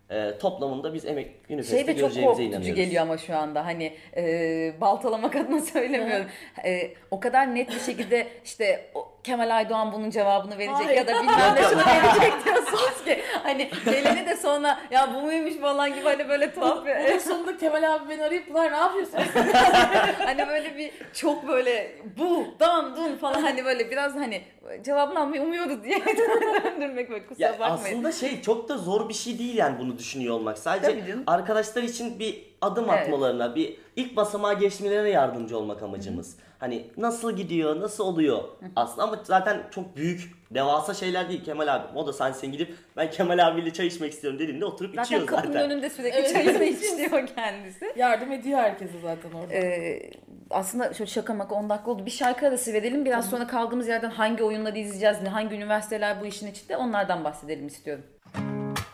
e, 0.09 0.37
toplamında 0.37 0.93
biz 0.93 1.05
Emek 1.05 1.25
Şey 1.25 1.55
Üniversitesi'nde 1.55 1.95
de 1.95 1.99
çok 1.99 2.13
korkutucu 2.13 2.41
inanıyoruz. 2.41 2.75
geliyor 2.75 3.01
ama 3.03 3.17
şu 3.17 3.37
anda 3.37 3.65
hani 3.65 3.93
e, 4.17 4.73
baltalamak 4.81 5.35
adına 5.35 5.61
söylemiyorum. 5.73 6.25
E, 6.65 6.91
o 7.11 7.19
kadar 7.19 7.55
net 7.55 7.69
bir 7.69 7.79
şekilde 7.79 8.27
işte 8.45 8.91
o, 8.95 9.07
Kemal 9.23 9.55
Aydoğan 9.55 9.91
bunun 9.91 10.09
cevabını 10.09 10.57
verecek 10.57 10.75
Hayır. 10.85 10.97
ya 10.97 11.07
da 11.07 11.21
bilmem 11.21 11.55
ne 11.55 11.63
şunu 11.63 11.81
verecek 11.85 12.45
diyorsunuz 12.45 13.03
ki 13.05 13.21
hani 13.43 13.69
geleni 13.85 14.25
de 14.25 14.35
sonra 14.35 14.79
ya 14.91 15.09
bu 15.15 15.21
muymuş 15.21 15.53
falan 15.57 15.93
gibi 15.93 16.03
hani 16.03 16.29
böyle 16.29 16.53
tuhaf 16.53 16.85
bir 16.85 16.95
Bunun 17.09 17.17
sonunda 17.19 17.57
Kemal 17.57 17.95
abi 17.95 18.09
beni 18.09 18.23
arayıp 18.23 18.47
Pınar 18.47 18.71
ne 18.71 18.77
yapıyorsun? 18.77 19.17
hani 20.25 20.47
böyle 20.47 20.77
bir 20.77 20.91
çok 21.13 21.47
böyle 21.47 21.91
bu 22.17 22.47
dan 22.59 22.95
dun 22.95 23.15
falan 23.15 23.41
hani 23.41 23.65
böyle 23.65 23.91
biraz 23.91 24.15
hani 24.15 24.41
cevabını 24.85 25.19
almayı 25.19 25.41
umuyoruz 25.41 25.83
diye 25.83 25.99
döndürmek 26.65 27.09
böyle 27.09 27.25
kusura 27.27 27.45
Ya 27.47 27.59
bakmayın. 27.59 27.95
aslında 27.95 28.11
şey 28.11 28.41
çok 28.41 28.69
da 28.69 28.77
zor 28.77 29.09
bir 29.09 29.13
şey 29.13 29.39
değil 29.39 29.55
yani 29.57 29.79
bunu 29.79 29.97
düşünüyor 29.97 30.35
olmak. 30.35 30.57
Sadece 30.57 31.15
arkadaşlar 31.27 31.83
için 31.83 32.19
bir 32.19 32.48
adım 32.61 32.85
Evet. 32.89 33.01
atmalarına, 33.03 33.55
bir 33.55 33.75
ilk 33.95 34.15
basamağa 34.15 34.53
geçmelerine 34.53 35.09
yardımcı 35.09 35.57
olmak 35.57 35.83
amacımız. 35.83 36.37
Hani 36.59 36.87
nasıl 36.97 37.31
gidiyor, 37.35 37.79
nasıl 37.81 38.03
oluyor 38.03 38.43
aslında 38.75 39.03
ama 39.03 39.19
zaten 39.23 39.61
çok 39.71 39.95
büyük, 39.95 40.31
devasa 40.51 40.93
şeyler 40.93 41.29
değil 41.29 41.43
Kemal 41.43 41.75
abi. 41.75 41.97
O 41.97 42.07
da 42.07 42.13
sen 42.13 42.31
sen 42.31 42.51
gidip 42.51 42.75
ben 42.97 43.11
Kemal 43.11 43.47
abiyle 43.47 43.73
çay 43.73 43.87
içmek 43.87 44.11
istiyorum 44.13 44.39
dediğinde 44.39 44.65
oturup 44.65 44.89
Zaten 44.95 45.03
içiyor 45.03 45.25
kapının 45.25 45.53
zaten. 45.53 45.71
önünde 45.71 45.89
sürekli 45.89 46.33
çayını 46.33 46.63
içiyor 46.63 47.27
kendisi. 47.35 47.93
Yardım 47.95 48.31
ediyor 48.31 48.59
herkese 48.59 48.99
zaten 49.01 49.31
orada. 49.31 49.53
Ee, 49.53 50.09
aslında 50.49 50.93
şöyle 50.93 51.11
şaka 51.11 51.33
maka 51.33 51.55
10 51.55 51.69
dakika 51.69 51.91
oldu. 51.91 52.05
Bir 52.05 52.11
şarkı 52.11 52.47
arası 52.47 52.73
verelim. 52.73 53.05
Biraz 53.05 53.29
sonra 53.29 53.47
kaldığımız 53.47 53.87
yerden 53.87 54.09
hangi 54.09 54.43
oyunları 54.43 54.77
izleyeceğiz, 54.77 55.17
hangi 55.31 55.55
üniversiteler 55.55 56.21
bu 56.21 56.25
işin 56.25 56.47
içinde 56.47 56.77
onlardan 56.77 57.23
bahsedelim 57.23 57.67
istiyorum. 57.67 58.03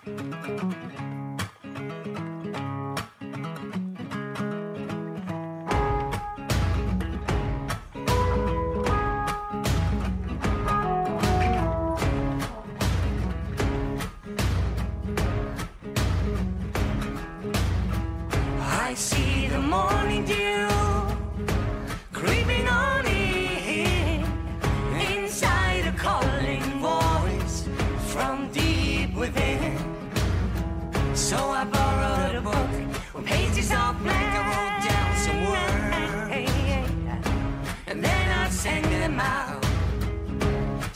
I 0.07 0.95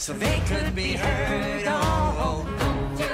so 0.10 0.16
they 0.16 0.40
could 0.48 0.74
be 0.74 0.94
heard. 0.94 1.68
All 1.68 2.44
do 2.98 3.10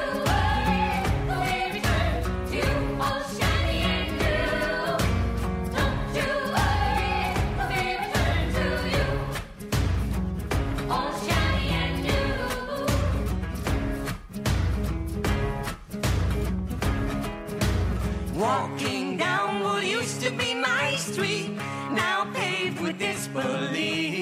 Walking 18.40 19.18
down 19.18 19.60
what 19.64 19.84
used 19.86 20.22
to 20.22 20.32
be 20.32 20.54
my 20.54 20.96
street, 20.96 21.50
now 21.92 22.32
paved 22.34 22.80
with 22.80 22.98
disbelief. 23.00 24.15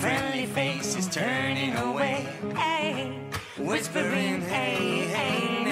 Friendly 0.00 0.46
faces 0.46 1.06
turning 1.08 1.76
away, 1.76 2.26
hey, 2.56 3.20
whispering, 3.58 4.40
hey, 4.40 5.06
hey, 5.08 5.64
hey, 5.64 5.69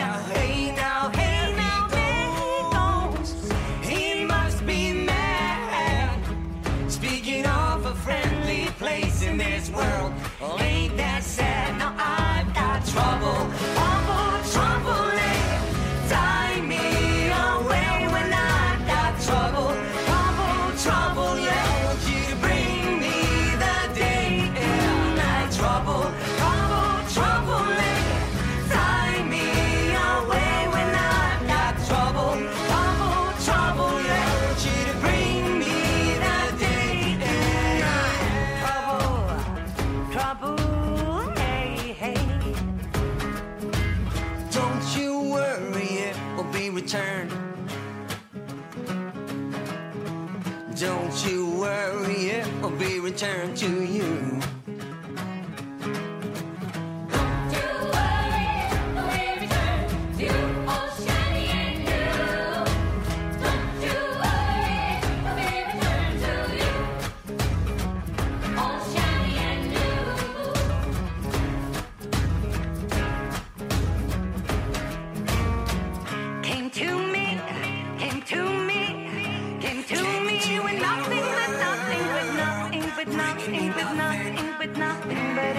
doing 80.59 80.79
nothing 80.81 81.27
but 81.38 81.50
nothing 81.65 82.05
but 82.17 82.29
nothing 82.43 82.87
but 82.97 83.09
nothing 83.23 83.73
but 83.77 83.88
nothing 84.03 84.49
but 84.61 84.71
nothing 84.85 85.25
but 85.37 85.57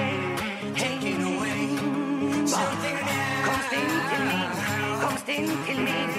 taking 0.75 1.22
away 1.32 1.62
something 2.46 2.98
Komst 3.46 3.72
in 3.79 3.89
till 4.10 4.24
mín, 4.29 4.50
komst 5.01 5.29
in 5.36 5.46
til 5.65 5.79
mín, 5.88 6.10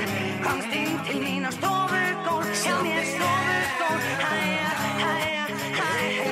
komst 0.45 0.73
in 0.81 0.91
til 1.07 1.19
mín 1.25 1.43
á 1.49 1.51
stofugól, 1.59 2.45
hjá 2.63 2.75
mér 2.85 3.05
stofugól, 3.13 3.99
hæja, 4.25 4.71
higher, 5.03 5.49
higher. 5.81 6.29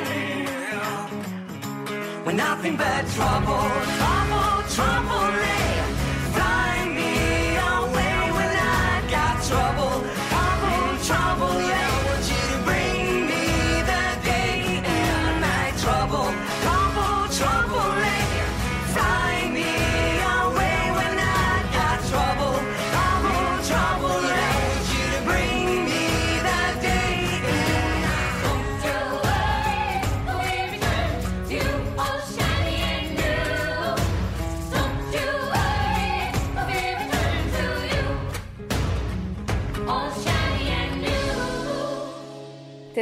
We're 2.25 2.39
nothing 2.47 2.77
but 2.83 3.05
trouble, 3.15 3.69
trouble, 3.99 4.57
trouble. 4.77 5.48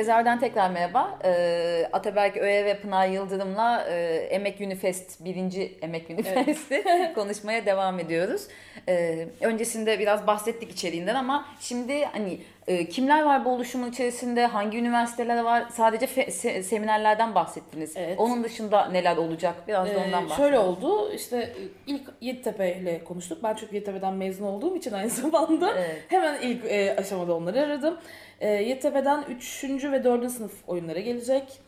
Tezahürden 0.07 0.41
tekrar 0.41 0.71
merhaba. 0.71 1.19
Ee, 1.25 1.89
Ataberk 1.93 2.37
Öğe 2.37 2.65
ve 2.65 2.79
Pınar 2.81 3.09
Yıldırım'la 3.09 3.87
e, 3.91 4.15
Emek 4.31 4.61
Unifest, 4.61 5.25
birinci 5.25 5.79
Emek 5.83 6.11
Unifest'i 6.11 6.85
konuşmaya 7.15 7.67
devam 7.67 7.99
ediyoruz. 7.99 8.43
Ee, 8.89 9.29
öncesinde 9.41 9.99
biraz 9.99 10.27
bahsettik 10.27 10.71
içeriğinden 10.73 11.15
ama 11.15 11.47
şimdi 11.61 12.05
hani 12.05 12.39
e, 12.69 12.89
kimler 12.89 13.23
var 13.23 13.45
bu 13.45 13.51
oluşumun 13.51 13.91
içerisinde, 13.91 14.47
hangi 14.47 14.79
üniversiteler 14.79 15.43
var? 15.43 15.65
Sadece 15.73 16.07
fe- 16.07 16.27
se- 16.31 16.63
seminerlerden 16.63 17.35
bahsettiniz. 17.35 17.93
Evet. 17.97 18.19
Onun 18.21 18.45
dışında 18.45 18.87
neler 18.87 19.17
olacak? 19.17 19.55
Biraz 19.69 19.87
da 19.89 19.93
Ee, 19.93 19.97
ondan 19.97 20.13
bahsedelim. 20.13 20.37
şöyle 20.37 20.59
oldu 20.59 21.13
işte 21.13 21.37
e, 21.37 21.53
ilk 21.87 22.03
Yeditepe 22.21 22.77
ile 22.77 23.05
konuştuk. 23.05 23.39
Ben 23.43 23.55
çünkü 23.55 23.75
Yeditepe'den 23.75 24.15
mezun 24.15 24.47
olduğum 24.47 24.77
için 24.77 24.93
aynı 24.93 25.11
zamanda 25.23 25.71
Evet. 25.79 26.03
hemen 26.09 26.41
ilk 26.43 26.65
e, 26.65 26.97
aşamada 26.99 27.35
onları 27.35 27.61
aradım. 27.61 27.97
E, 28.41 28.49
Yeditepe'den 28.49 29.25
3. 29.31 29.65
ve 29.85 30.05
4. 30.05 30.31
sınıf 30.31 30.53
oyunlara 30.67 31.01
gelecek. 31.01 31.61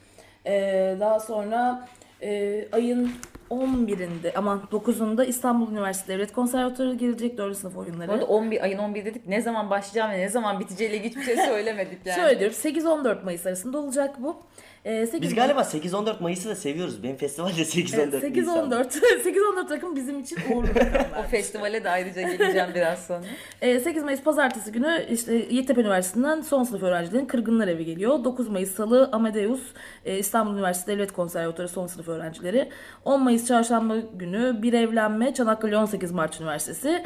E, 0.47 0.53
daha 1.01 1.21
sonra 1.21 1.89
e, 2.23 2.65
ayın 2.73 3.13
11'inde 3.51 4.33
aman 4.37 4.63
9'unda 4.73 5.27
İstanbul 5.27 5.73
Üniversitesi 5.73 6.13
Devlet 6.13 6.33
Konservatuarı 6.33 6.95
gelecek 6.95 7.39
4. 7.39 7.57
sınıf 7.57 7.77
oyunları. 7.77 8.09
Bu 8.09 8.13
arada 8.13 8.25
11 8.27 8.63
ayın 8.63 8.79
11 8.79 9.05
dedik. 9.05 9.27
Ne 9.27 9.43
zaman 9.43 9.71
başlayacağım 9.71 10.11
ve 10.13 10.19
ne 10.19 10.29
zaman 10.29 10.61
biteceğiyle 10.61 11.03
hiçbir 11.03 11.23
şey 11.23 11.37
söylemedik 11.37 12.07
yani. 12.07 12.17
Şöyle 12.17 12.41
diyoruz 12.41 12.57
8-14 12.57 13.25
Mayıs 13.25 13.47
arasında 13.47 13.79
olacak 13.79 14.15
bu. 14.23 14.37
Ee, 14.85 15.07
8 15.07 15.23
Biz 15.23 15.35
galiba 15.35 15.61
8-14 15.61 16.21
Mayıs'ı 16.21 16.49
da 16.49 16.55
seviyoruz. 16.55 17.03
Benim 17.03 17.17
festival 17.17 17.49
de 17.49 17.63
8-14 17.63 18.01
Evet, 18.01 18.37
Nisan. 18.37 18.71
8-14 18.71 18.89
8-14 19.25 19.69
takım 19.69 19.97
bizim 19.97 20.21
için 20.21 20.39
uğurlu 20.51 20.69
rakamlar. 20.69 21.09
O 21.19 21.23
festivale 21.31 21.85
de 21.85 21.91
ayrıca 21.91 22.23
geleceğim 22.23 22.69
biraz 22.75 23.07
sonra. 23.07 23.21
Ee, 23.63 23.81
8 23.81 24.03
Mayıs 24.03 24.23
pazartesi 24.23 24.73
günü 24.73 25.07
işte 25.11 25.35
Yeditepe 25.35 25.81
Üniversitesi'nden 25.81 26.41
son 26.41 26.65
sınıf 26.65 26.83
öğrencilerin 26.83 27.27
Kırgınlar 27.27 27.69
Evi 27.69 27.85
geliyor. 27.85 28.25
9 28.25 28.49
Mayıs 28.49 28.75
Salı 28.75 29.09
Amadeus 29.13 29.61
e, 30.05 30.19
İstanbul 30.19 30.55
Üniversitesi 30.55 30.97
Devlet 30.97 31.13
Konservatuarı 31.13 31.69
son 31.69 31.87
sınıf 31.87 32.09
öğrencileri. 32.09 32.69
10 33.05 33.23
Mayıs 33.23 33.47
Çarşamba 33.47 33.97
günü 34.15 34.63
Bir 34.63 34.73
Evlenme 34.73 35.35
Çanakkale 35.35 35.77
18 35.77 36.13
Mart 36.13 36.41
Üniversitesi 36.41 37.05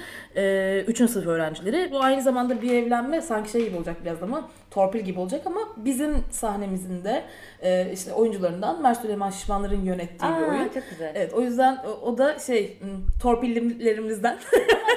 3. 0.86 0.98
sınıf 1.10 1.26
öğrencileri. 1.26 1.88
Bu 1.92 2.00
aynı 2.00 2.22
zamanda 2.22 2.62
Bir 2.62 2.70
Evlenme 2.74 3.22
sanki 3.22 3.50
şey 3.50 3.64
gibi 3.64 3.76
olacak 3.76 3.96
biraz 4.04 4.22
ama 4.22 4.48
torpil 4.72 5.00
gibi 5.00 5.20
olacak 5.20 5.46
ama 5.46 5.60
bizim 5.76 6.24
sahnemizin 6.30 7.04
de 7.04 7.22
e, 7.62 7.92
işte 7.92 8.12
oyuncularından 8.12 8.82
Mert 8.82 9.00
Süleyman 9.00 9.30
Şişmanlar'ın 9.30 9.84
yönettiği 9.84 10.32
bir 10.32 10.42
Aa, 10.42 10.50
oyun. 10.50 10.68
çok 10.68 10.90
güzel. 10.90 11.12
Evet 11.14 11.34
o 11.34 11.40
yüzden 11.40 11.76
o, 11.86 11.90
o 11.90 12.18
da 12.18 12.38
şey 12.38 12.78
torpillerimizden 13.22 14.38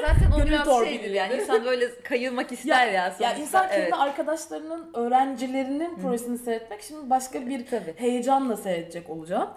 Zaten 0.02 0.32
o 0.42 0.46
biraz 0.48 0.84
şeydir 0.84 1.12
yani 1.12 1.34
insan 1.34 1.66
böyle 1.66 1.90
kayılmak 2.04 2.52
ister 2.52 2.88
ya, 2.88 2.94
ya 2.94 3.12
sonuçta. 3.12 3.34
insan 3.42 3.68
kendi 3.68 3.82
Evet. 3.82 3.94
arkadaşlarının, 3.94 4.90
öğrencilerinin 4.94 5.96
projesini 5.96 6.38
seyretmek 6.38 6.82
şimdi 6.82 7.10
başka 7.10 7.48
bir 7.48 7.66
Tabii. 7.68 7.94
heyecanla 7.96 8.58
seyredecek 8.58 9.10
olacağım. 9.10 9.50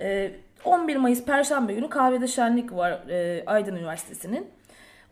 Ee, 0.00 0.30
11 0.64 0.96
Mayıs 0.96 1.24
Perşembe 1.24 1.74
günü 1.74 1.88
kahvede 1.88 2.26
şenlik 2.26 2.72
var 2.72 2.90
e, 3.10 3.42
Aydın 3.46 3.76
Üniversitesi'nin. 3.76 4.46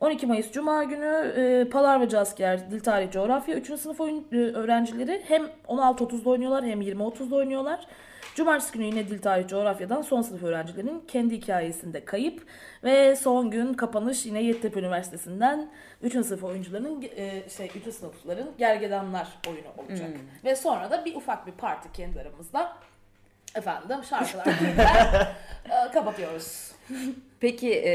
12 0.00 0.26
Mayıs 0.26 0.52
Cuma 0.52 0.84
günü 0.84 1.34
e, 1.36 1.70
Palarvacı 1.70 2.20
Asker 2.20 2.70
Dil 2.70 2.80
Tarih 2.80 3.10
Coğrafya 3.10 3.56
3. 3.56 3.80
sınıf 3.80 4.00
oyun, 4.00 4.26
e, 4.32 4.36
öğrencileri 4.36 5.22
hem 5.28 5.42
16.30'da 5.68 6.30
oynuyorlar 6.30 6.64
hem 6.64 6.82
20.30'da 6.82 7.36
oynuyorlar. 7.36 7.86
Cumartesi 8.34 8.72
günü 8.72 8.84
yine 8.84 9.08
Dil 9.08 9.18
Tarih 9.18 9.48
Coğrafya'dan 9.48 10.02
son 10.02 10.22
sınıf 10.22 10.42
öğrencilerin 10.42 11.04
kendi 11.08 11.36
hikayesinde 11.36 12.04
kayıp 12.04 12.46
ve 12.84 13.16
son 13.16 13.50
gün 13.50 13.74
kapanış 13.74 14.26
yine 14.26 14.42
Yeditepe 14.42 14.80
Üniversitesi'nden 14.80 15.70
3. 16.02 16.12
sınıf 16.12 16.44
oyuncuların 16.44 17.02
e, 17.16 17.48
şey 17.48 17.70
3. 17.86 17.94
sınıfların 17.94 18.48
Gergedanlar 18.58 19.28
oyunu 19.48 19.68
olacak. 19.76 20.10
Ve 20.44 20.56
sonra 20.56 20.90
da 20.90 21.04
bir 21.04 21.14
ufak 21.14 21.46
bir 21.46 21.52
parti 21.52 21.92
kendi 21.92 22.20
aramızda 22.20 22.72
efendim 23.54 24.04
şarkılar 24.10 24.44
türküler 24.44 25.28
e, 25.88 25.92
kapatıyoruz. 25.92 26.72
Peki 27.40 27.74
e, 27.74 27.92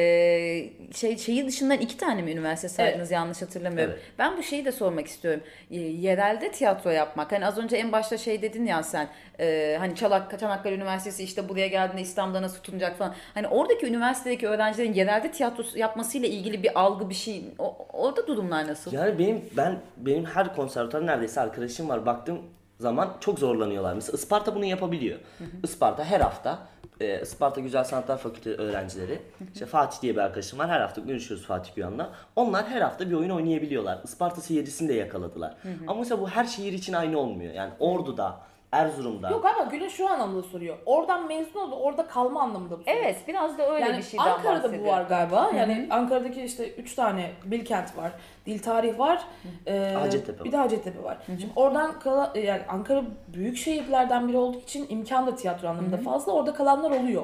şey 0.96 1.18
şehir 1.18 1.48
dışından 1.48 1.78
iki 1.78 1.98
tane 1.98 2.22
mi 2.22 2.32
üniversite 2.32 2.70
saydınız 2.70 3.12
yanlış 3.12 3.42
hatırlamıyorum. 3.42 3.94
Evet. 3.94 4.04
Ben 4.20 4.38
bu 4.38 4.44
şeyi 4.44 4.66
de 4.66 4.72
sormak 4.72 5.08
istiyorum. 5.08 5.42
E, 5.72 5.80
yerelde 5.80 6.52
tiyatro 6.52 6.90
yapmak. 6.90 7.32
Hani 7.32 7.46
az 7.46 7.58
önce 7.58 7.76
en 7.78 7.92
başta 7.92 8.18
şey 8.18 8.42
dedin 8.42 8.66
ya 8.66 8.84
sen. 8.84 9.08
e, 9.40 9.76
hani 9.80 9.96
Çanak, 9.96 10.40
Çanakkale 10.40 10.76
Üniversitesi 10.76 11.24
işte 11.24 11.50
buraya 11.50 11.68
geldiğinde 11.68 12.02
İstanbul'da 12.02 12.42
nasıl 12.42 12.56
tutunacak 12.56 12.98
falan. 12.98 13.14
Hani 13.34 13.48
oradaki 13.48 13.86
üniversitedeki 13.88 14.48
öğrencilerin 14.48 14.94
yerelde 14.94 15.32
tiyatro 15.32 15.64
yapmasıyla 15.76 16.28
ilgili 16.28 16.64
bir 16.64 16.80
algı 16.80 17.10
bir 17.10 17.16
şey. 17.16 17.44
O, 17.60 17.88
orada 17.94 18.28
durumlar 18.28 18.68
nasıl? 18.68 18.94
Yani 18.94 19.20
benim 19.20 19.42
ben 19.58 19.80
benim 19.98 20.26
her 20.26 20.56
konservatuar 20.56 21.06
neredeyse 21.08 21.42
arkadaşım 21.42 21.90
var. 21.90 22.06
Baktığım 22.06 22.40
zaman 22.80 23.18
çok 23.20 23.40
zorlanıyorlar. 23.40 23.94
Mesela 23.94 24.16
Isparta 24.16 24.56
bunu 24.56 24.66
yapabiliyor. 24.66 25.20
Isparta 25.64 26.04
her 26.06 26.20
hafta 26.22 26.60
e, 27.02 27.22
Isparta 27.22 27.62
Güzel 27.62 27.84
Sanatlar 27.84 28.18
Fakültesi 28.18 28.62
öğrencileri. 28.62 29.20
işte 29.54 29.66
Fatih 29.66 30.02
diye 30.02 30.14
bir 30.14 30.20
arkadaşım 30.22 30.60
var. 30.60 30.70
Her 30.70 30.80
hafta 30.82 31.02
görüşüyoruz 31.02 31.46
Fatih 31.46 31.76
Güyan'la. 31.76 32.10
Onlar 32.36 32.68
her 32.68 32.82
hafta 32.82 33.10
bir 33.10 33.16
oyun 33.16 33.30
oynayabiliyorlar. 33.30 34.00
Isparta 34.04 34.42
seyircisini 34.42 34.90
de 34.90 34.94
yakaladılar. 34.94 35.56
Ama 35.88 36.00
mesela 36.00 36.22
bu 36.22 36.30
her 36.30 36.46
şehir 36.46 36.74
için 36.74 36.94
aynı 36.94 37.20
olmuyor. 37.20 37.54
Yani 37.54 37.72
Ordu'da, 37.80 38.40
Erzurum'da. 38.72 39.30
Yok 39.30 39.46
ama 39.46 39.64
Gül'ün 39.64 39.88
şu 39.88 40.10
anlamda 40.10 40.44
soruyor. 40.44 40.78
Oradan 40.86 41.28
mezun 41.28 41.60
oldu, 41.60 41.76
orada 41.76 42.08
kalma 42.08 42.42
anlamında 42.42 42.80
bu 42.80 42.84
soruyor. 42.84 42.98
Evet 43.04 43.18
biraz 43.28 43.58
da 43.58 43.72
öyle 43.74 43.86
yani 43.86 43.98
bir 43.98 44.04
şeyden 44.04 44.26
Ankara'da 44.26 44.64
bahsediyor. 44.64 44.86
bu 44.86 44.88
var 44.88 45.02
galiba. 45.02 45.52
Yani 45.56 45.88
Ankara'daki 45.90 46.42
işte 46.44 46.74
3 46.74 46.96
tane 46.96 47.32
Bilkent 47.46 47.98
var. 47.98 48.12
Dil 48.46 48.60
tarih 48.60 49.00
var. 49.00 49.22
e, 49.68 49.94
Hacettepe 50.00 50.44
Bir 50.44 50.52
de 50.52 50.58
Hacettepe 50.58 51.04
var. 51.04 51.18
Şimdi 51.26 51.46
oradan 51.56 52.00
kala, 52.00 52.34
yani 52.36 52.62
Ankara 52.70 53.04
büyük 53.28 53.58
şehirlerden 53.58 54.28
biri 54.28 54.38
olduğu 54.38 54.60
için 54.60 54.86
imkan 54.90 55.28
da 55.28 55.36
tiyatro 55.36 55.68
anlamında 55.68 55.98
fazla. 55.98 56.32
Orada 56.32 56.54
kalanlar 56.54 56.92
oluyor. 56.92 57.24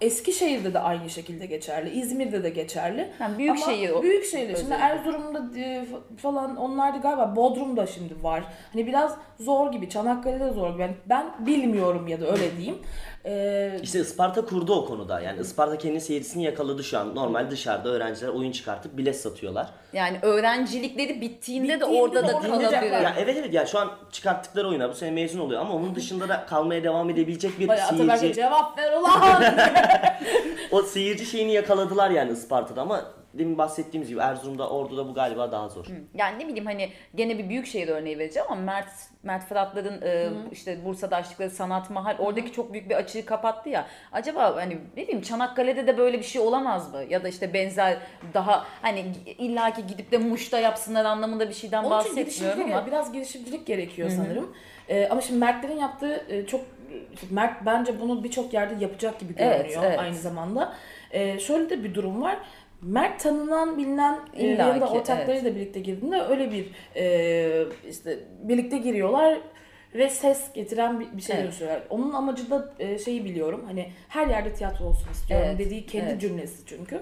Eskişehir'de 0.00 0.74
de 0.74 0.78
aynı 0.78 1.10
şekilde 1.10 1.46
geçerli. 1.46 1.90
İzmir'de 1.90 2.42
de 2.44 2.50
geçerli. 2.50 3.10
Yani 3.20 3.38
büyük 3.38 3.50
Ama 3.50 3.72
şehir 3.72 3.90
o- 3.90 4.02
Büyük 4.02 4.24
şehirler. 4.24 4.56
Şimdi. 4.56 4.74
Erzurum'da 4.74 5.58
e, 5.60 5.84
falan 6.16 6.56
onlar 6.56 6.94
da 6.94 6.98
galiba 6.98 7.36
Bodrum'da 7.36 7.86
şimdi 7.86 8.22
var. 8.22 8.44
Hani 8.72 8.86
biraz 8.86 9.16
zor 9.40 9.72
gibi. 9.72 9.88
Çanakkale'de 9.88 10.50
zor 10.52 10.70
gibi. 10.72 10.82
Yani 10.82 10.94
ben 11.06 11.46
bilmiyorum 11.46 12.08
ya 12.08 12.20
da 12.20 12.32
öyle 12.32 12.56
diyeyim. 12.56 12.78
Ee, 13.26 13.78
İşte 13.82 14.00
Isparta 14.00 14.44
kurdu 14.44 14.74
o 14.74 14.86
konuda. 14.86 15.20
Yani 15.20 15.40
Isparta 15.40 15.78
kendi 15.78 16.00
seyircisini 16.00 16.44
yakaladı 16.44 16.84
şu 16.84 16.98
an. 16.98 17.14
Normal 17.14 17.50
dışarıda 17.50 17.88
öğrenciler 17.88 18.28
oyun 18.28 18.52
çıkartıp 18.52 18.96
bilet 18.96 19.20
satıyorlar. 19.20 19.68
Yani 19.92 20.18
öğrencilikleri 20.22 21.20
bittiğinde, 21.20 21.68
de 21.68 21.74
Bittiğinde 21.80 22.00
orada 22.02 22.22
de 22.22 22.28
da 22.28 22.36
orada 22.36 22.46
kalabilir. 22.48 22.66
olacaklar. 22.66 23.00
Ya 23.02 23.14
evet 23.18 23.36
evet 23.40 23.54
ya 23.54 23.66
şu 23.66 23.78
an 23.78 23.90
çıkarttıkları 24.12 24.68
oyunlar 24.68 24.90
bu 24.90 24.94
sene 24.94 25.10
mezun 25.10 25.40
oluyor 25.40 25.60
ama 25.60 25.74
onun 25.74 25.94
dışında 25.94 26.28
da 26.28 26.46
kalmaya 26.46 26.84
devam 26.84 27.10
edebilecek 27.10 27.58
bir 27.58 27.68
Bayağı 27.68 27.88
seyirci. 27.88 28.34
cevap 28.34 28.78
ver 28.78 28.92
ulan. 29.00 29.42
O 30.70 30.82
seyirci 30.82 31.26
şeyini 31.26 31.52
yakaladılar 31.52 32.10
yani 32.10 32.32
Isparta'da 32.32 32.82
ama 32.82 33.02
demin 33.34 33.58
bahsettiğimiz 33.58 34.08
gibi 34.08 34.20
Erzurum'da, 34.20 34.68
Ordu'da 34.70 35.08
bu 35.08 35.14
galiba 35.14 35.52
daha 35.52 35.68
zor. 35.68 35.86
Yani 36.14 36.38
ne 36.38 36.48
bileyim 36.48 36.66
hani 36.66 36.90
gene 37.14 37.38
bir 37.38 37.48
büyük 37.48 37.66
şehir 37.66 37.88
örneği 37.88 38.18
vereceğim 38.18 38.46
ama 38.50 38.60
Mert 38.60 38.88
Mert 39.22 39.48
Fıratların 39.48 40.02
e, 40.02 40.28
işte 40.52 40.84
Bursa'da 40.84 41.16
açtıkları 41.16 41.50
sanat 41.50 41.90
mahal 41.90 42.18
oradaki 42.18 42.52
çok 42.52 42.72
büyük 42.72 42.90
bir 42.90 42.94
açığı 42.94 43.26
kapattı 43.26 43.68
ya. 43.68 43.86
Acaba 44.12 44.56
hani 44.56 44.78
ne 44.96 45.02
bileyim 45.02 45.22
Çanakkale'de 45.22 45.86
de 45.86 45.98
böyle 45.98 46.18
bir 46.18 46.24
şey 46.24 46.42
olamaz 46.42 46.94
mı? 46.94 47.02
Ya 47.10 47.24
da 47.24 47.28
işte 47.28 47.54
benzer 47.54 47.96
daha 48.34 48.66
hani 48.82 49.04
illaki 49.38 49.86
gidip 49.86 50.12
de 50.12 50.18
Muş'ta 50.18 50.58
yapsınlar 50.58 51.04
anlamında 51.04 51.48
bir 51.48 51.54
şeyden 51.54 51.84
Onun 51.84 52.00
için 52.00 52.16
bahsetmiyorum 52.16 52.72
ama. 52.72 52.86
biraz 52.86 53.12
girişimcilik 53.12 53.66
gerekiyor 53.66 54.10
sanırım. 54.10 54.54
Ee, 54.88 55.08
ama 55.10 55.20
şimdi 55.20 55.40
Mertlerin 55.40 55.76
yaptığı 55.76 56.24
e, 56.28 56.46
çok 56.46 56.60
Mert 57.30 57.66
bence 57.66 58.00
bunu 58.00 58.24
birçok 58.24 58.52
yerde 58.52 58.84
yapacak 58.84 59.20
gibi 59.20 59.34
Evet, 59.36 59.58
görünüyor 59.58 59.82
evet. 59.86 59.98
aynı 59.98 60.14
zamanda. 60.14 60.72
Ee, 61.10 61.38
şöyle 61.38 61.70
de 61.70 61.84
bir 61.84 61.94
durum 61.94 62.22
var. 62.22 62.38
Mert 62.82 63.20
tanınan, 63.20 63.78
bilinen 63.78 64.20
İlla 64.36 64.62
yanında 64.62 64.86
ki, 64.86 64.92
ortaklarıyla 64.92 65.54
birlikte 65.54 65.80
girdiğinde 65.80 66.20
öyle 66.20 66.50
bir 66.52 66.66
e, 66.96 67.64
işte 67.88 68.18
birlikte 68.42 68.78
giriyorlar 68.78 69.38
ve 69.94 70.08
ses 70.08 70.52
getiren 70.52 71.00
bir, 71.00 71.06
bir 71.16 71.22
şey 71.22 71.36
Evet. 71.36 71.44
dönüşüyorlar. 71.44 71.82
Onun 71.90 72.12
amacı 72.12 72.50
da 72.50 72.72
e, 72.78 72.98
şeyi 72.98 73.24
biliyorum. 73.24 73.62
Hani 73.66 73.90
her 74.08 74.26
yerde 74.26 74.52
tiyatro 74.54 74.84
olsun 74.84 75.12
istiyorum 75.12 75.46
Evet, 75.48 75.58
dediği 75.58 75.86
kendi 75.86 76.10
evet. 76.10 76.20
cümlesi 76.20 76.66
çünkü. 76.66 77.00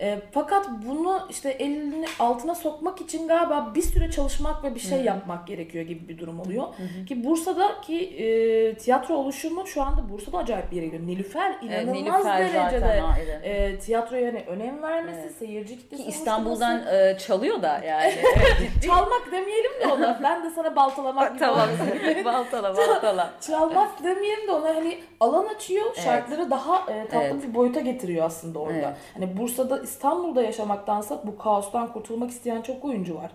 E, 0.00 0.18
fakat 0.32 0.68
bunu 0.88 1.20
işte 1.30 1.50
elini 1.50 2.06
altına 2.18 2.54
sokmak 2.54 3.00
için 3.00 3.28
galiba 3.28 3.72
bir 3.74 3.82
süre 3.82 4.10
çalışmak 4.10 4.64
ve 4.64 4.74
bir 4.74 4.80
şey 4.80 5.00
yapmak 5.00 5.46
gerekiyor 5.46 5.84
gibi 5.84 6.08
bir 6.08 6.18
durum 6.18 6.40
oluyor. 6.40 6.64
Ki 7.08 7.24
Bursa'daki 7.24 7.98
e, 8.04 8.74
tiyatro 8.74 9.14
oluşumu 9.14 9.66
şu 9.66 9.82
anda 9.82 10.08
Bursa'da 10.12 10.38
acayip 10.38 10.70
bir 10.70 10.76
yere 10.76 10.86
gidiyor. 10.86 11.02
Nilüfer 11.06 11.56
inanılmaz 11.62 11.94
Nilüfer 11.94 12.20
zaten 12.22 12.52
derecede 12.54 13.02
ayrı. 13.02 13.30
e, 13.30 13.78
tiyatroya 13.78 14.28
hani 14.28 14.44
önem 14.46 14.82
vermesi, 14.82 15.18
Evet. 15.22 15.32
seyirci 15.38 15.78
kitlesi 15.78 16.02
Ki 16.02 16.08
İstanbul'dan 16.08 16.74
oluşturması. 16.74 17.14
e, 17.14 17.18
çalıyor 17.18 17.62
da 17.62 17.80
yani. 17.86 18.14
Çalmak 18.86 19.32
demeyelim 19.32 19.70
de 19.82 19.86
ona. 19.86 20.20
Ben 20.22 20.44
de 20.44 20.50
sana 20.50 20.76
baltalamak 20.76 21.28
gibi 21.30 21.38
tamam. 21.38 21.68
baltala 22.24 22.76
baltala. 22.76 23.30
Çalmak 23.40 24.02
demeyelim 24.04 24.48
de 24.48 24.52
ona 24.52 24.68
hani 24.74 24.98
alan 25.20 25.46
açıyor, 25.46 25.86
Evet. 25.94 26.04
şartları 26.04 26.50
daha 26.50 26.76
e, 26.92 27.06
tatlı 27.08 27.18
Evet. 27.26 27.42
bir 27.48 27.54
boyuta 27.54 27.80
getiriyor 27.80 28.26
aslında 28.26 28.58
orada. 28.58 28.74
Evet. 28.74 28.96
Hani 29.14 29.36
Bursa'da, 29.36 29.85
İstanbul'da 29.86 30.42
yaşamaktansa 30.42 31.22
bu 31.24 31.38
kaostan 31.38 31.92
kurtulmak 31.92 32.30
isteyen 32.30 32.62
çok 32.62 32.84
oyuncu 32.84 33.14
var. 33.14 33.30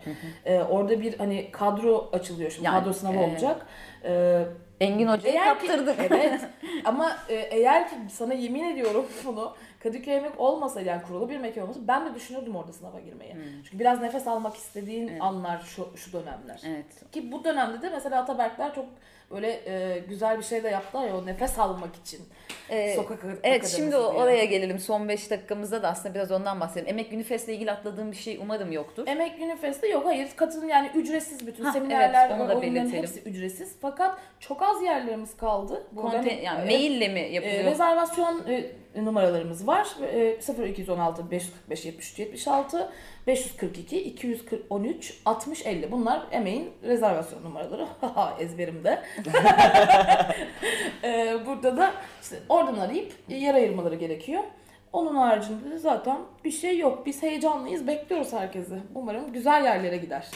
E, 0.45 0.61
orada 0.61 1.01
bir 1.01 1.17
hani 1.17 1.51
kadro 1.51 2.09
açılıyor 2.13 2.51
şimdi, 2.51 2.65
Yani, 2.65 2.79
kadro 2.79 2.93
sınavı 2.93 3.17
evet. 3.17 3.29
olacak. 3.31 3.65
E, 4.03 4.43
Engin 4.81 5.07
Hoca'yı 5.07 5.35
eğer 5.35 5.59
ki, 5.59 5.67
kaptırdık. 5.67 5.95
evet 5.99 6.41
ama 6.85 7.11
e, 7.29 7.35
eğer 7.35 7.89
ki 7.89 7.95
sana 8.11 8.33
yemin 8.33 8.63
ediyorum 8.63 9.05
bunu 9.25 9.53
Kadıköy 9.83 10.15
Emek 10.15 10.39
olmasaydı 10.39 10.87
yani 10.89 11.01
kurulu 11.07 11.29
bir 11.29 11.37
mekan 11.37 11.63
olmasa 11.63 11.79
ben 11.87 12.05
de 12.05 12.15
düşünürdüm 12.15 12.55
orada 12.55 12.73
sınava 12.73 12.99
girmeyi. 12.99 13.35
Çünkü 13.63 13.79
biraz 13.79 14.01
nefes 14.01 14.27
almak 14.27 14.55
istediğin 14.55 15.19
anlar 15.19 15.59
şu, 15.59 15.87
şu 15.97 16.13
dönemler. 16.13 16.61
Evet. 16.67 17.11
Ki 17.11 17.31
bu 17.31 17.43
dönemde 17.43 17.81
de 17.81 17.89
mesela 17.89 18.21
Ataberkler 18.21 18.75
çok 18.75 18.85
böyle 19.31 19.51
e, 19.65 19.99
güzel 19.99 20.37
bir 20.37 20.43
şey 20.43 20.63
de 20.63 20.69
yaptılar 20.69 21.07
ya 21.07 21.17
o 21.17 21.25
nefes 21.25 21.59
almak 21.59 21.95
için. 21.95 22.19
Ee, 22.69 22.95
Sokak 22.95 23.19
Evet 23.43 23.67
şimdi 23.67 23.91
diye. 23.91 23.99
oraya 24.01 24.45
gelelim. 24.45 24.79
Son 24.79 25.09
5 25.09 25.29
dakikamızda 25.31 25.83
da 25.83 25.87
aslında 25.89 26.15
biraz 26.15 26.31
ondan 26.31 26.59
bahsedelim. 26.59 26.87
Emek 26.89 27.11
Günü 27.11 27.23
Fest'le 27.23 27.47
ilgili 27.49 27.71
atladığım 27.71 28.11
bir 28.11 28.17
şey 28.17 28.37
umarım 28.41 28.71
yoktur. 28.71 29.07
Emek 29.07 29.37
Günü 29.37 29.57
Fest'te 29.57 29.87
yok 29.87 30.05
hayır 30.05 30.29
katılım 30.35 30.69
yani 30.69 30.91
ücretsiz 30.95 31.47
bütün 31.47 31.63
Hah, 31.63 31.73
seminerler 31.73 32.29
evet, 32.29 32.39
onu 32.41 32.49
da 32.49 32.53
oyunların 32.57 32.75
belirtelim. 32.75 33.03
hepsi 33.03 33.19
ücretsiz 33.29 33.75
fakat 33.81 34.17
çok 34.39 34.61
az 34.61 34.83
yerlerimiz 34.83 35.37
kaldı. 35.37 35.83
Konten, 35.95 36.23
yani 36.23 36.59
Evet. 36.61 36.71
maille 36.71 37.07
mi 37.07 37.19
E, 37.19 37.33
yapılıyor? 37.33 37.63
rezervasyon 37.63 38.43
e, 38.49 38.71
numaralarımız 38.95 39.67
var. 39.67 39.87
E, 40.01 40.37
0216 40.67 41.31
545 41.31 41.85
73 41.85 42.19
76 42.19 42.91
542 43.27 44.01
213 44.03 45.21
60 45.25 45.65
50. 45.65 45.91
Bunlar 45.91 46.27
emeğin 46.31 46.71
rezervasyon 46.83 47.43
numaraları. 47.43 47.87
Ezberimde. 48.39 49.01
E, 51.03 51.37
burada 51.45 51.77
da 51.77 51.93
işte 52.21 52.35
oradan 52.49 52.79
arayıp 52.79 53.13
yer 53.29 53.55
ayırmaları 53.55 53.95
gerekiyor. 53.95 54.43
Onun 54.93 55.15
haricinde 55.15 55.71
de 55.71 55.77
zaten 55.77 56.17
bir 56.45 56.51
şey 56.51 56.77
yok. 56.77 57.05
Biz 57.05 57.23
heyecanlıyız, 57.23 57.87
bekliyoruz 57.87 58.33
herkesi. 58.33 58.79
Umarım 58.95 59.33
güzel 59.33 59.63
yerlere 59.63 59.97
gider. 59.97 60.27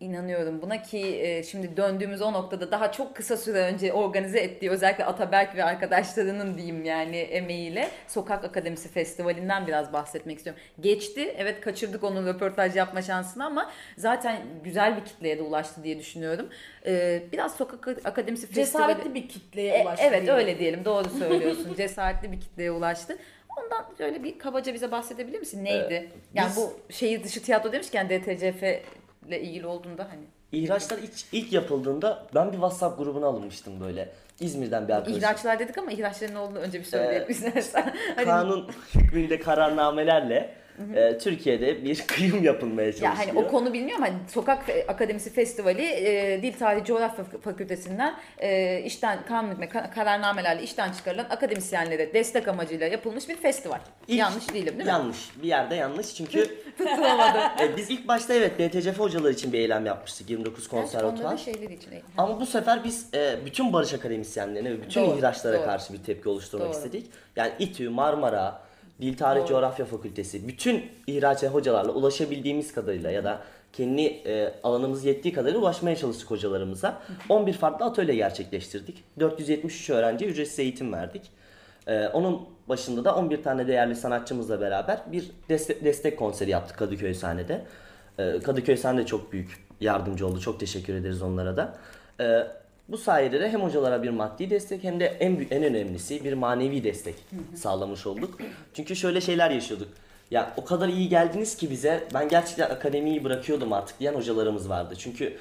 İnanıyorum 0.00 0.62
buna 0.62 0.82
ki 0.82 0.98
e, 1.22 1.42
şimdi 1.42 1.76
döndüğümüz 1.76 2.22
o 2.22 2.32
noktada 2.32 2.70
daha 2.70 2.92
çok 2.92 3.16
kısa 3.16 3.36
süre 3.36 3.58
önce 3.58 3.92
organize 3.92 4.38
ettiği 4.40 4.70
özellikle 4.70 5.04
Ataberk 5.04 5.56
ve 5.56 5.64
arkadaşlarının 5.64 6.56
diyeyim 6.56 6.84
yani 6.84 7.16
emeğiyle 7.16 7.88
Sokak 8.08 8.44
Akademisi 8.44 8.88
Festivali'nden 8.88 9.66
biraz 9.66 9.92
bahsetmek 9.92 10.36
istiyorum. 10.38 10.62
Geçti 10.80 11.34
evet 11.38 11.60
kaçırdık 11.60 12.04
onun 12.04 12.26
röportaj 12.26 12.76
yapma 12.76 13.02
şansını 13.02 13.44
ama 13.44 13.70
zaten 13.96 14.36
güzel 14.64 14.96
bir 14.96 15.04
kitleye 15.04 15.38
de 15.38 15.42
ulaştı 15.42 15.84
diye 15.84 15.98
düşünüyorum. 15.98 16.48
E, 16.86 17.22
biraz 17.32 17.56
Sokak 17.56 17.88
Akademisi 18.04 18.46
Festivali... 18.46 18.66
Cesaretli 18.94 19.14
bir 19.14 19.28
kitleye 19.28 19.74
E, 19.78 19.82
ulaştı. 19.82 20.04
evet 20.08 20.22
diyelim. 20.22 20.34
öyle 20.34 20.58
diyelim 20.58 20.84
doğru 20.84 21.08
söylüyorsun 21.10 21.74
cesaretli 21.76 22.32
bir 22.32 22.40
kitleye 22.40 22.70
ulaştı. 22.70 23.18
Ondan 23.62 23.86
şöyle 23.98 24.24
bir 24.24 24.38
kabaca 24.38 24.74
bize 24.74 24.90
bahsedebilir 24.90 25.38
misin? 25.38 25.64
Neydi? 25.64 26.08
yani 26.34 26.48
biz- 26.48 26.56
bu 26.56 26.72
şehir 26.92 27.24
dışı 27.24 27.42
tiyatro 27.42 27.72
demişken 27.72 28.08
DTCF 28.08 28.62
ile 29.28 29.40
ilgili 29.42 29.66
olduğunda 29.66 30.04
hani 30.10 30.24
İhraçlar 30.52 30.98
ilk, 30.98 31.12
ilk 31.32 31.52
yapıldığında 31.52 32.26
ben 32.34 32.46
bir 32.48 32.52
WhatsApp 32.52 32.98
grubuna 32.98 33.26
alınmıştım 33.26 33.80
böyle. 33.80 34.12
İzmir'den 34.40 34.88
bir 34.88 34.92
arkadaşım. 34.92 35.18
İhraçlar 35.18 35.58
dedik 35.58 35.78
ama 35.78 35.92
ihraçların 35.92 36.34
ne 36.34 36.38
olduğunu 36.38 36.58
önce 36.58 36.78
bir 36.78 36.84
söyleyelim 36.84 37.28
Ee, 37.28 37.32
istersen. 37.32 37.94
Hani, 38.16 38.26
Kanun 38.26 38.70
hükmünde 38.94 39.38
kararnamelerle 39.40 40.54
e, 40.94 41.18
Türkiye'de 41.18 41.84
bir 41.84 42.02
kıyım 42.06 42.44
yapılmaya 42.44 42.92
çalışıyor. 42.92 43.12
ya 43.12 43.18
hani 43.18 43.38
o 43.46 43.48
konu 43.50 43.72
bilmiyorum 43.72 44.04
hani 44.04 44.14
Sokak 44.28 44.64
Akademisi 44.88 45.30
Festivali 45.32 45.82
e, 45.82 46.42
Dil 46.42 46.52
Tarihi 46.52 46.84
Coğrafya 46.84 47.24
Fakültesinden 47.24 48.14
e, 48.38 48.80
işten 48.82 49.18
kanun 49.28 49.56
kararnamelerle 49.94 50.62
işten 50.62 50.92
çıkarılan 50.92 51.26
akademisyenlere 51.30 52.14
destek 52.14 52.48
amacıyla 52.48 52.86
yapılmış 52.86 53.28
bir 53.28 53.36
festival. 53.36 53.78
İlk- 54.08 54.18
Yanlış 54.18 54.48
değilim 54.54 54.74
değil 54.74 54.84
mi? 54.84 54.88
Yanlış. 54.88 55.18
Bir 55.42 55.48
yerde 55.48 55.74
yanlış 55.74 56.14
çünkü 56.14 56.46
Tutulamadım. 56.78 57.40
e, 57.60 57.76
biz 57.76 57.90
ilk 57.90 58.08
başta 58.08 58.34
evet 58.34 58.52
DTCF 58.58 58.98
hocaları 58.98 59.32
için 59.32 59.52
bir 59.52 59.58
eylem 59.58 59.86
yapmıştık 59.86 60.30
29 60.30 60.68
Onların 60.72 60.82
konservatuvar. 60.90 61.36
şeyleri 61.36 61.74
için. 61.74 61.90
Ama 62.18 62.40
bu 62.40 62.46
sefer 62.46 62.84
biz 62.84 63.06
e, 63.14 63.36
bütün 63.46 63.72
barış 63.72 63.94
akademisyenlerine 63.94 64.70
ve 64.70 64.82
bütün 64.82 65.02
Doğru, 65.06 65.18
ihraçlara 65.18 65.58
doğru. 65.58 65.64
karşı 65.64 65.92
bir 65.92 65.98
tepki 65.98 66.28
oluşturmak 66.28 66.66
Doğru. 66.68 66.76
istedik. 66.76 67.06
Yani 67.36 67.52
İTÜ, 67.58 67.90
Marmara, 67.90 68.65
Dil 69.00 69.16
Tarih 69.16 69.40
Doğru. 69.40 69.48
Coğrafya 69.48 69.86
Fakültesi, 69.86 70.48
bütün 70.48 70.84
ihraç 71.06 71.42
hocalarla 71.42 71.92
ulaşabildiğimiz 71.92 72.74
kadarıyla 72.74 73.10
ya 73.10 73.24
da 73.24 73.40
kendi 73.72 74.02
e, 74.02 74.54
alanımız 74.62 75.04
yettiği 75.04 75.34
kadarıyla 75.34 75.60
ulaşmaya 75.60 75.96
çalıştık 75.96 76.30
hocalarımıza. 76.30 77.02
11 77.28 77.52
farklı 77.52 77.86
atölye 77.86 78.14
gerçekleştirdik. 78.14 79.04
473 79.20 79.90
öğrenciye 79.90 80.30
ücretsiz 80.30 80.58
eğitim 80.58 80.92
verdik. 80.92 81.22
E, 81.86 82.08
onun 82.08 82.48
başında 82.68 83.04
da 83.04 83.16
11 83.16 83.42
tane 83.42 83.66
değerli 83.68 83.94
sanatçımızla 83.96 84.60
beraber 84.60 85.00
bir 85.12 85.30
destek, 85.48 85.84
destek 85.84 86.18
konseri 86.18 86.50
yaptık 86.50 86.78
Kadıköy 86.78 87.14
sahnede. 87.14 87.64
E, 88.18 88.38
Kadıköy 88.38 88.76
sahne 88.76 89.00
de 89.00 89.06
çok 89.06 89.32
büyük 89.32 89.66
yardımcı 89.80 90.26
oldu. 90.26 90.40
Çok 90.40 90.60
teşekkür 90.60 90.94
ederiz 90.94 91.22
onlara 91.22 91.56
da. 91.56 91.78
E, 92.20 92.46
bu 92.88 92.98
sayede 92.98 93.40
de 93.40 93.48
hem 93.48 93.62
hocalara 93.62 94.02
bir 94.02 94.10
maddi 94.10 94.50
destek 94.50 94.84
hem 94.84 95.00
de 95.00 95.06
en 95.06 95.46
en 95.50 95.62
önemlisi 95.62 96.24
bir 96.24 96.32
manevi 96.32 96.84
destek 96.84 97.14
sağlamış 97.54 98.06
olduk. 98.06 98.38
Çünkü 98.74 98.96
şöyle 98.96 99.20
şeyler 99.20 99.50
yaşıyorduk. 99.50 99.88
Ya 100.30 100.54
o 100.56 100.64
kadar 100.64 100.88
iyi 100.88 101.08
geldiniz 101.08 101.56
ki 101.56 101.70
bize 101.70 102.04
ben 102.14 102.28
gerçekten 102.28 102.70
akademiyi 102.70 103.24
bırakıyordum 103.24 103.72
artık 103.72 104.00
diyen 104.00 104.14
hocalarımız 104.14 104.68
vardı. 104.68 104.94
Çünkü 104.98 105.36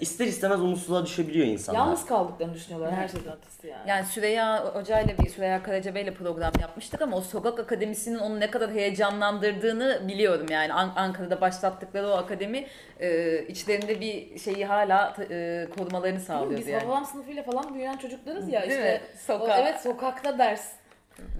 ister 0.00 0.26
istemez 0.26 0.60
umutsuzluğa 0.60 1.04
düşebiliyor 1.06 1.46
insanlar. 1.46 1.78
Yalnız 1.80 2.06
kaldıklarını 2.06 2.54
düşünüyorlar 2.54 2.92
her 2.94 3.08
şeyden 3.08 3.32
ötesi 3.36 3.66
yani. 3.66 3.88
Yani 3.90 4.06
Süreyya 4.06 4.64
Hoca 4.74 5.00
ile 5.00 5.18
bir 5.18 5.28
Süreyya 5.30 5.62
Karaca 5.62 5.94
Bey 5.94 6.02
ile 6.02 6.14
program 6.14 6.52
yapmıştık 6.60 7.02
ama 7.02 7.16
o 7.16 7.20
Sokak 7.20 7.58
Akademisi'nin 7.60 8.18
onu 8.18 8.40
ne 8.40 8.50
kadar 8.50 8.70
heyecanlandırdığını 8.70 10.08
biliyorum 10.08 10.46
yani 10.50 10.72
An- 10.72 10.92
Ankara'da 10.96 11.40
başlattıkları 11.40 12.08
o 12.08 12.12
akademi 12.12 12.66
e, 13.00 13.38
içlerinde 13.48 14.00
bir 14.00 14.38
şeyi 14.38 14.66
hala 14.66 15.16
e, 15.30 15.66
korumalarını 15.78 16.20
sağlıyordu 16.20 16.56
Biz 16.58 16.68
yani. 16.68 16.82
Hababam 16.82 17.04
sınıfıyla 17.06 17.42
falan 17.42 17.74
büyüyen 17.74 17.96
çocuklarız 17.96 18.48
ya 18.48 18.60
Değil 18.62 18.72
işte. 18.72 18.92
mi? 18.92 19.00
Sokağa. 19.26 19.44
O, 19.58 19.60
evet 19.62 19.80
sokakta 19.80 20.38
ders. 20.38 20.72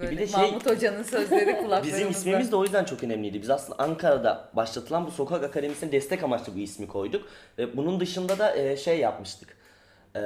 Böyle 0.00 0.10
Bir 0.12 0.18
de 0.18 0.26
şey- 0.26 0.40
Mahmut 0.40 0.66
Hoca'nın 0.66 1.02
sözleri 1.02 1.44
kulaklarımızda. 1.58 1.82
Bizim 1.96 2.10
ismimiz 2.10 2.52
de 2.52 2.56
o 2.56 2.62
yüzden 2.64 2.84
çok 2.84 3.02
önemliydi. 3.04 3.42
Biz 3.42 3.50
aslında 3.50 3.82
Ankara'da 3.82 4.48
başlatılan 4.52 5.06
bu 5.06 5.10
sokak 5.10 5.44
akademisine 5.44 5.92
destek 5.92 6.22
amaçlı 6.22 6.54
bu 6.54 6.58
ismi 6.58 6.88
koyduk. 6.88 7.28
Ve 7.58 7.76
bunun 7.76 8.00
dışında 8.00 8.38
da 8.38 8.56
e, 8.56 8.76
şey 8.76 8.98
yapmıştık. 8.98 9.56
E, 10.14 10.20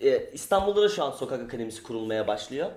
e, 0.00 0.30
İstanbul'da 0.32 0.82
da 0.82 0.88
şu 0.88 1.04
an 1.04 1.10
sokak 1.10 1.42
akademisi 1.42 1.82
kurulmaya 1.82 2.26
başlıyor. 2.26 2.70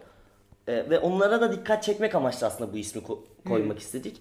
E, 0.67 0.89
ve 0.89 0.99
onlara 0.99 1.41
da 1.41 1.51
dikkat 1.51 1.83
çekmek 1.83 2.15
amaçlı 2.15 2.47
aslında 2.47 2.73
bu 2.73 2.77
ismi 2.77 3.01
ko- 3.01 3.19
koymak 3.47 3.79
istedik. 3.79 4.17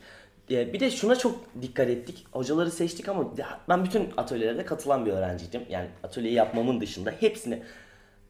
E, 0.50 0.72
bir 0.72 0.80
de 0.80 0.90
şuna 0.90 1.16
çok 1.16 1.40
dikkat 1.62 1.88
ettik. 1.88 2.26
Hocaları 2.32 2.70
seçtik 2.70 3.08
ama 3.08 3.24
ben 3.68 3.84
bütün 3.84 4.08
atölyelerde 4.16 4.64
katılan 4.64 5.06
bir 5.06 5.12
öğrenciydim. 5.12 5.62
Yani 5.70 5.88
atölyeyi 6.04 6.34
yapmamın 6.36 6.80
dışında 6.80 7.10
hepsine 7.20 7.62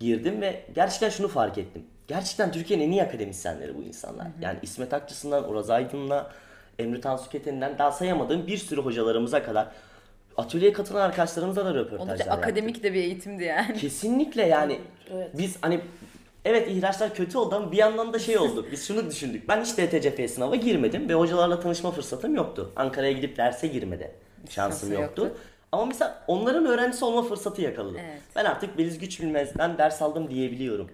girdim 0.01 0.41
ve 0.41 0.65
gerçekten 0.75 1.09
şunu 1.11 1.29
fark 1.29 1.59
ettim. 1.59 1.85
Gerçekten 2.09 2.53
Türkiye'nin 2.53 2.87
en 2.87 2.91
iyi 2.91 3.03
akademisyenleri 3.03 3.77
bu 3.79 3.83
insanlar. 3.83 4.27
Yani 4.41 4.59
İsmet 4.63 4.95
Akçısı'ndan, 4.95 5.51
Uraz 5.51 5.71
Aydın'la, 5.71 6.31
Emre 6.79 7.01
Tansu 7.01 7.31
Keten'den 7.31 7.79
daha 7.79 7.93
sayamadığım 7.93 8.47
bir 8.47 8.57
sürü 8.57 8.81
hocalarımıza 8.81 9.43
kadar 9.43 9.69
atölyeye 10.37 10.73
katılan 10.73 11.01
arkadaşlarımıza 11.01 11.65
da 11.65 11.75
röportajlar 11.75 12.07
Oldukça 12.15 12.25
yaptık. 12.31 12.45
akademik 12.45 12.83
de 12.83 12.93
bir 12.95 13.03
eğitimdi 13.03 13.45
yani. 13.45 13.75
Kesinlikle 13.79 14.43
yani 14.47 14.81
Evet. 15.15 15.31
biz 15.39 15.57
hani 15.61 15.81
evet 16.45 16.69
ihraçlar 16.71 17.15
kötü 17.15 17.39
oldu 17.39 17.55
ama 17.55 17.73
bir 17.73 17.77
yandan 17.77 18.13
da 18.13 18.19
şey 18.19 18.39
oldu. 18.39 18.67
Biz 18.73 18.87
şunu 18.87 19.11
düşündük. 19.11 19.49
Ben 19.49 19.65
hiç 19.65 19.77
DTCF 19.79 20.31
sınava 20.35 20.57
girmedim 20.57 21.09
ve 21.09 21.15
hocalarla 21.15 21.61
tanışma 21.61 21.91
fırsatım 21.91 22.35
yoktu. 22.35 22.73
Ankara'ya 22.77 23.13
gidip 23.13 23.37
derse 23.37 23.67
girmede 23.67 24.13
şansım 24.49 24.89
Şansı 24.89 25.03
yoktu. 25.03 25.23
yoktu. 25.23 25.39
Ama 25.73 25.85
mesela 25.87 26.25
onların 26.27 26.67
öğrencisi 26.67 27.05
olma 27.05 27.23
fırsatı 27.23 27.63
yakaladım. 27.63 28.01
Evet. 28.11 28.21
Ben 28.37 28.45
artık 28.45 28.79
Beliz 28.79 28.99
Güç 28.99 29.21
Bilmez'den 29.21 29.79
ders 29.79 30.03
aldım 30.03 30.31
diyebiliyorum. 30.31 30.91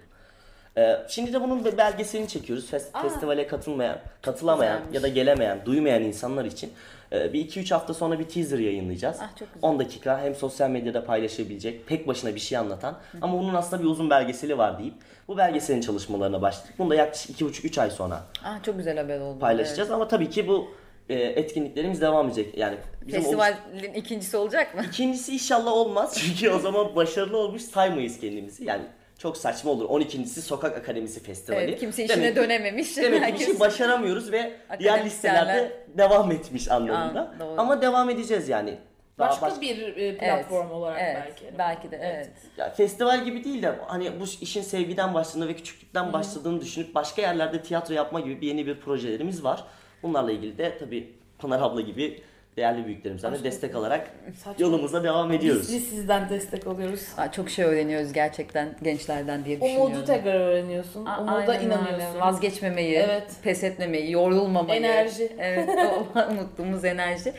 Ee, 0.79 0.97
şimdi 1.09 1.33
de 1.33 1.41
bunun 1.41 1.65
bir 1.65 1.77
belgeselini 1.79 2.29
çekiyoruz. 2.29 2.71
Fes- 2.73 3.03
festivale 3.03 3.47
katılmayan, 3.47 3.99
katılamayan 4.23 4.77
Güzelmiş. 4.79 4.95
ya 4.97 5.03
da 5.03 5.09
gelemeyen, 5.09 5.59
duymayan 5.67 6.03
insanlar 6.03 6.45
için 6.45 6.73
e, 7.13 7.33
bir 7.33 7.49
2-3 7.49 7.75
hafta 7.75 7.95
sonra 7.95 8.19
bir 8.19 8.25
teaser 8.29 8.59
yayınlayacağız. 8.59 9.17
Ah, 9.21 9.37
çok 9.39 9.55
güzel. 9.55 9.69
10 9.69 9.79
dakika 9.79 10.21
hem 10.21 10.35
sosyal 10.35 10.71
medyada 10.71 11.05
paylaşabilecek, 11.05 11.87
pek 11.87 12.07
başına 12.09 12.35
bir 12.35 12.41
şey 12.41 12.59
anlatan 12.59 12.99
ama 13.23 13.39
bunun 13.39 13.55
aslında 13.55 13.83
bir 13.83 13.89
uzun 13.89 14.11
belgeseli 14.11 14.59
var 14.59 14.79
deyip 14.79 14.95
bu 15.29 15.37
belgeselin 15.37 15.81
çalışmalarına 15.81 16.43
başladık. 16.43 16.75
Bunu 16.79 16.91
da 16.91 16.95
yaklaşık 16.95 17.41
2,5-3 17.41 17.81
ay 17.81 17.91
sonra 17.91 18.23
Ah 18.45 18.63
çok 18.63 18.77
güzel 18.77 18.97
haber 18.99 19.21
oldu. 19.21 19.39
paylaşacağız 19.39 19.91
ama 19.91 20.09
tabii 20.09 20.31
ki 20.31 20.49
bu 20.49 20.69
e, 21.09 21.15
etkinliklerimiz 21.15 22.01
devam 22.01 22.27
edecek. 22.27 22.59
Yani 22.59 22.75
Evet. 22.75 23.07
bizim 23.07 23.21
Festivalin 23.23 23.95
ikincisi 23.95 24.37
olacak 24.37 24.75
mı? 24.75 24.83
İkincisi 24.89 25.33
inşallah 25.35 25.73
olmaz 25.73 26.19
çünkü 26.21 26.51
o 26.51 26.59
zaman 26.59 26.97
başarılı 26.97 27.37
olmuş 27.39 27.63
saymayız 27.63 28.21
kendimizi. 28.21 28.65
Yani 28.65 28.83
çok 29.25 29.37
saçma 29.37 29.71
olur. 29.71 29.85
12.si 29.89 30.43
Sokak 30.43 30.77
Akademisi 30.79 31.23
Festivali. 31.23 31.65
Evet, 31.65 31.81
kimse 31.81 32.05
işine 32.05 32.17
Demek 32.17 32.35
ki- 32.35 32.43
dönememiş. 32.43 32.97
Demek 32.97 33.27
ki 33.27 33.33
bir 33.35 33.39
şey 33.47 33.61
başaramıyoruz 33.61 34.33
ve 34.33 34.53
diğer 34.79 35.05
listelerde 35.05 35.73
devam 35.99 36.33
etmiş 36.33 36.71
anlamında. 36.71 37.21
Aa, 37.21 37.41
doğru. 37.41 37.61
Ama 37.61 37.83
devam 37.83 38.11
edeceğiz 38.11 38.49
yani. 38.49 38.75
Daha 39.19 39.31
Başka 39.31 39.47
baş- 39.47 39.61
bir 39.61 39.97
e, 39.97 40.17
platform 40.17 40.63
Evet, 40.67 40.73
olarak 40.75 41.01
evet, 41.03 41.17
belki. 41.27 41.59
Belki 41.59 41.91
de 41.91 41.97
evet. 42.03 42.31
Ya 42.57 42.71
festival 42.71 43.25
gibi 43.25 43.45
değil 43.45 43.63
de 43.63 43.75
hani 43.87 44.21
bu 44.21 44.25
işin 44.41 44.63
sevgiden 44.63 45.15
başladığını 45.15 45.49
ve 45.49 45.55
küçüklükten 45.57 46.13
başladığını 46.13 46.61
düşünüp 46.61 46.95
başka 46.95 47.23
yerlerde 47.23 47.63
tiyatro 47.63 47.95
yapma 47.95 48.21
gibi 48.21 48.41
bir 48.41 48.47
yeni 48.47 48.67
bir 48.67 48.81
projelerimiz 48.81 49.45
var. 49.45 49.65
Bunlarla 50.03 50.33
ilgili 50.33 50.59
de 50.59 50.79
tabii 50.79 51.13
Pınar 51.39 51.61
abla 51.63 51.81
gibi 51.81 52.23
değerli 52.57 52.87
büyüklerimizden 52.87 53.35
de 53.35 53.45
destek 53.45 53.75
alarak 53.75 54.11
Saçma. 54.45 54.67
yolumuza 54.67 55.05
devam 55.05 55.33
ediyoruz. 55.33 55.63
Biz, 55.63 55.73
biz 55.75 55.89
sizden 55.89 56.29
destek 56.29 56.67
alıyoruz. 56.67 57.01
Aa, 57.17 57.33
çok 57.33 57.51
şey 57.51 57.65
öğreniyoruz 57.65 58.13
gerçekten 58.13 58.69
gençlerden 58.83 59.45
diye 59.45 59.61
düşünüyorum. 59.61 59.87
Umudu 59.93 60.05
tekrar 60.05 60.35
öğreniyorsun. 60.41 61.07
A- 61.07 61.21
Umuda 61.21 61.53
aynen 61.53 61.67
inanıyorsun. 61.67 62.21
Vazgeçmemeyi, 62.21 62.95
Evet. 62.95 63.27
pes 63.43 63.65
etmemeyi, 63.65 64.13
yorulmamayı. 64.13 64.81
Enerji. 64.81 65.33
Evet, 65.39 65.69
o 66.15 66.21
unuttuğumuz 66.33 66.85
enerji. 66.85 67.33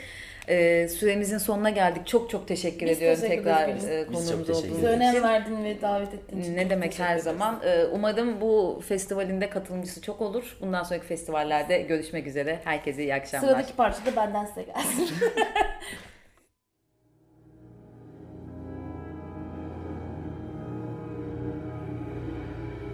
Ee, 0.49 0.87
süremizin 0.87 1.37
sonuna 1.37 1.69
geldik. 1.69 2.07
Çok 2.07 2.29
çok 2.29 2.47
teşekkür 2.47 2.85
Biz 2.87 2.97
ediyorum 2.97 3.21
teşekkür 3.21 3.43
tekrar 3.43 3.67
e, 3.69 4.05
konuğumuz 4.05 4.31
olduğunuz 4.49 4.63
Bize 4.63 4.77
için. 4.77 4.85
önem 4.85 5.23
verdin 5.23 5.63
ve 5.63 5.81
davet 5.81 6.09
için. 6.13 6.55
Ne 6.57 6.61
çok 6.61 6.69
demek 6.69 6.99
her 6.99 7.09
ederiz. 7.09 7.23
zaman. 7.23 7.59
Ee, 7.65 7.85
Umarım 7.85 8.41
bu 8.41 8.81
festivalinde 8.87 9.49
katılımcısı 9.49 10.01
çok 10.01 10.21
olur. 10.21 10.57
Bundan 10.61 10.83
sonraki 10.83 11.05
festivallerde 11.07 11.77
görüşmek 11.81 12.27
üzere. 12.27 12.59
Herkese 12.63 13.03
iyi 13.03 13.13
akşamlar. 13.15 13.47
Sıradaki 13.47 13.75
parça 13.75 14.05
da 14.05 14.15
benden 14.15 14.45
size 14.45 14.63
gelsin. 14.63 15.09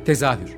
Tezahür 0.05 0.57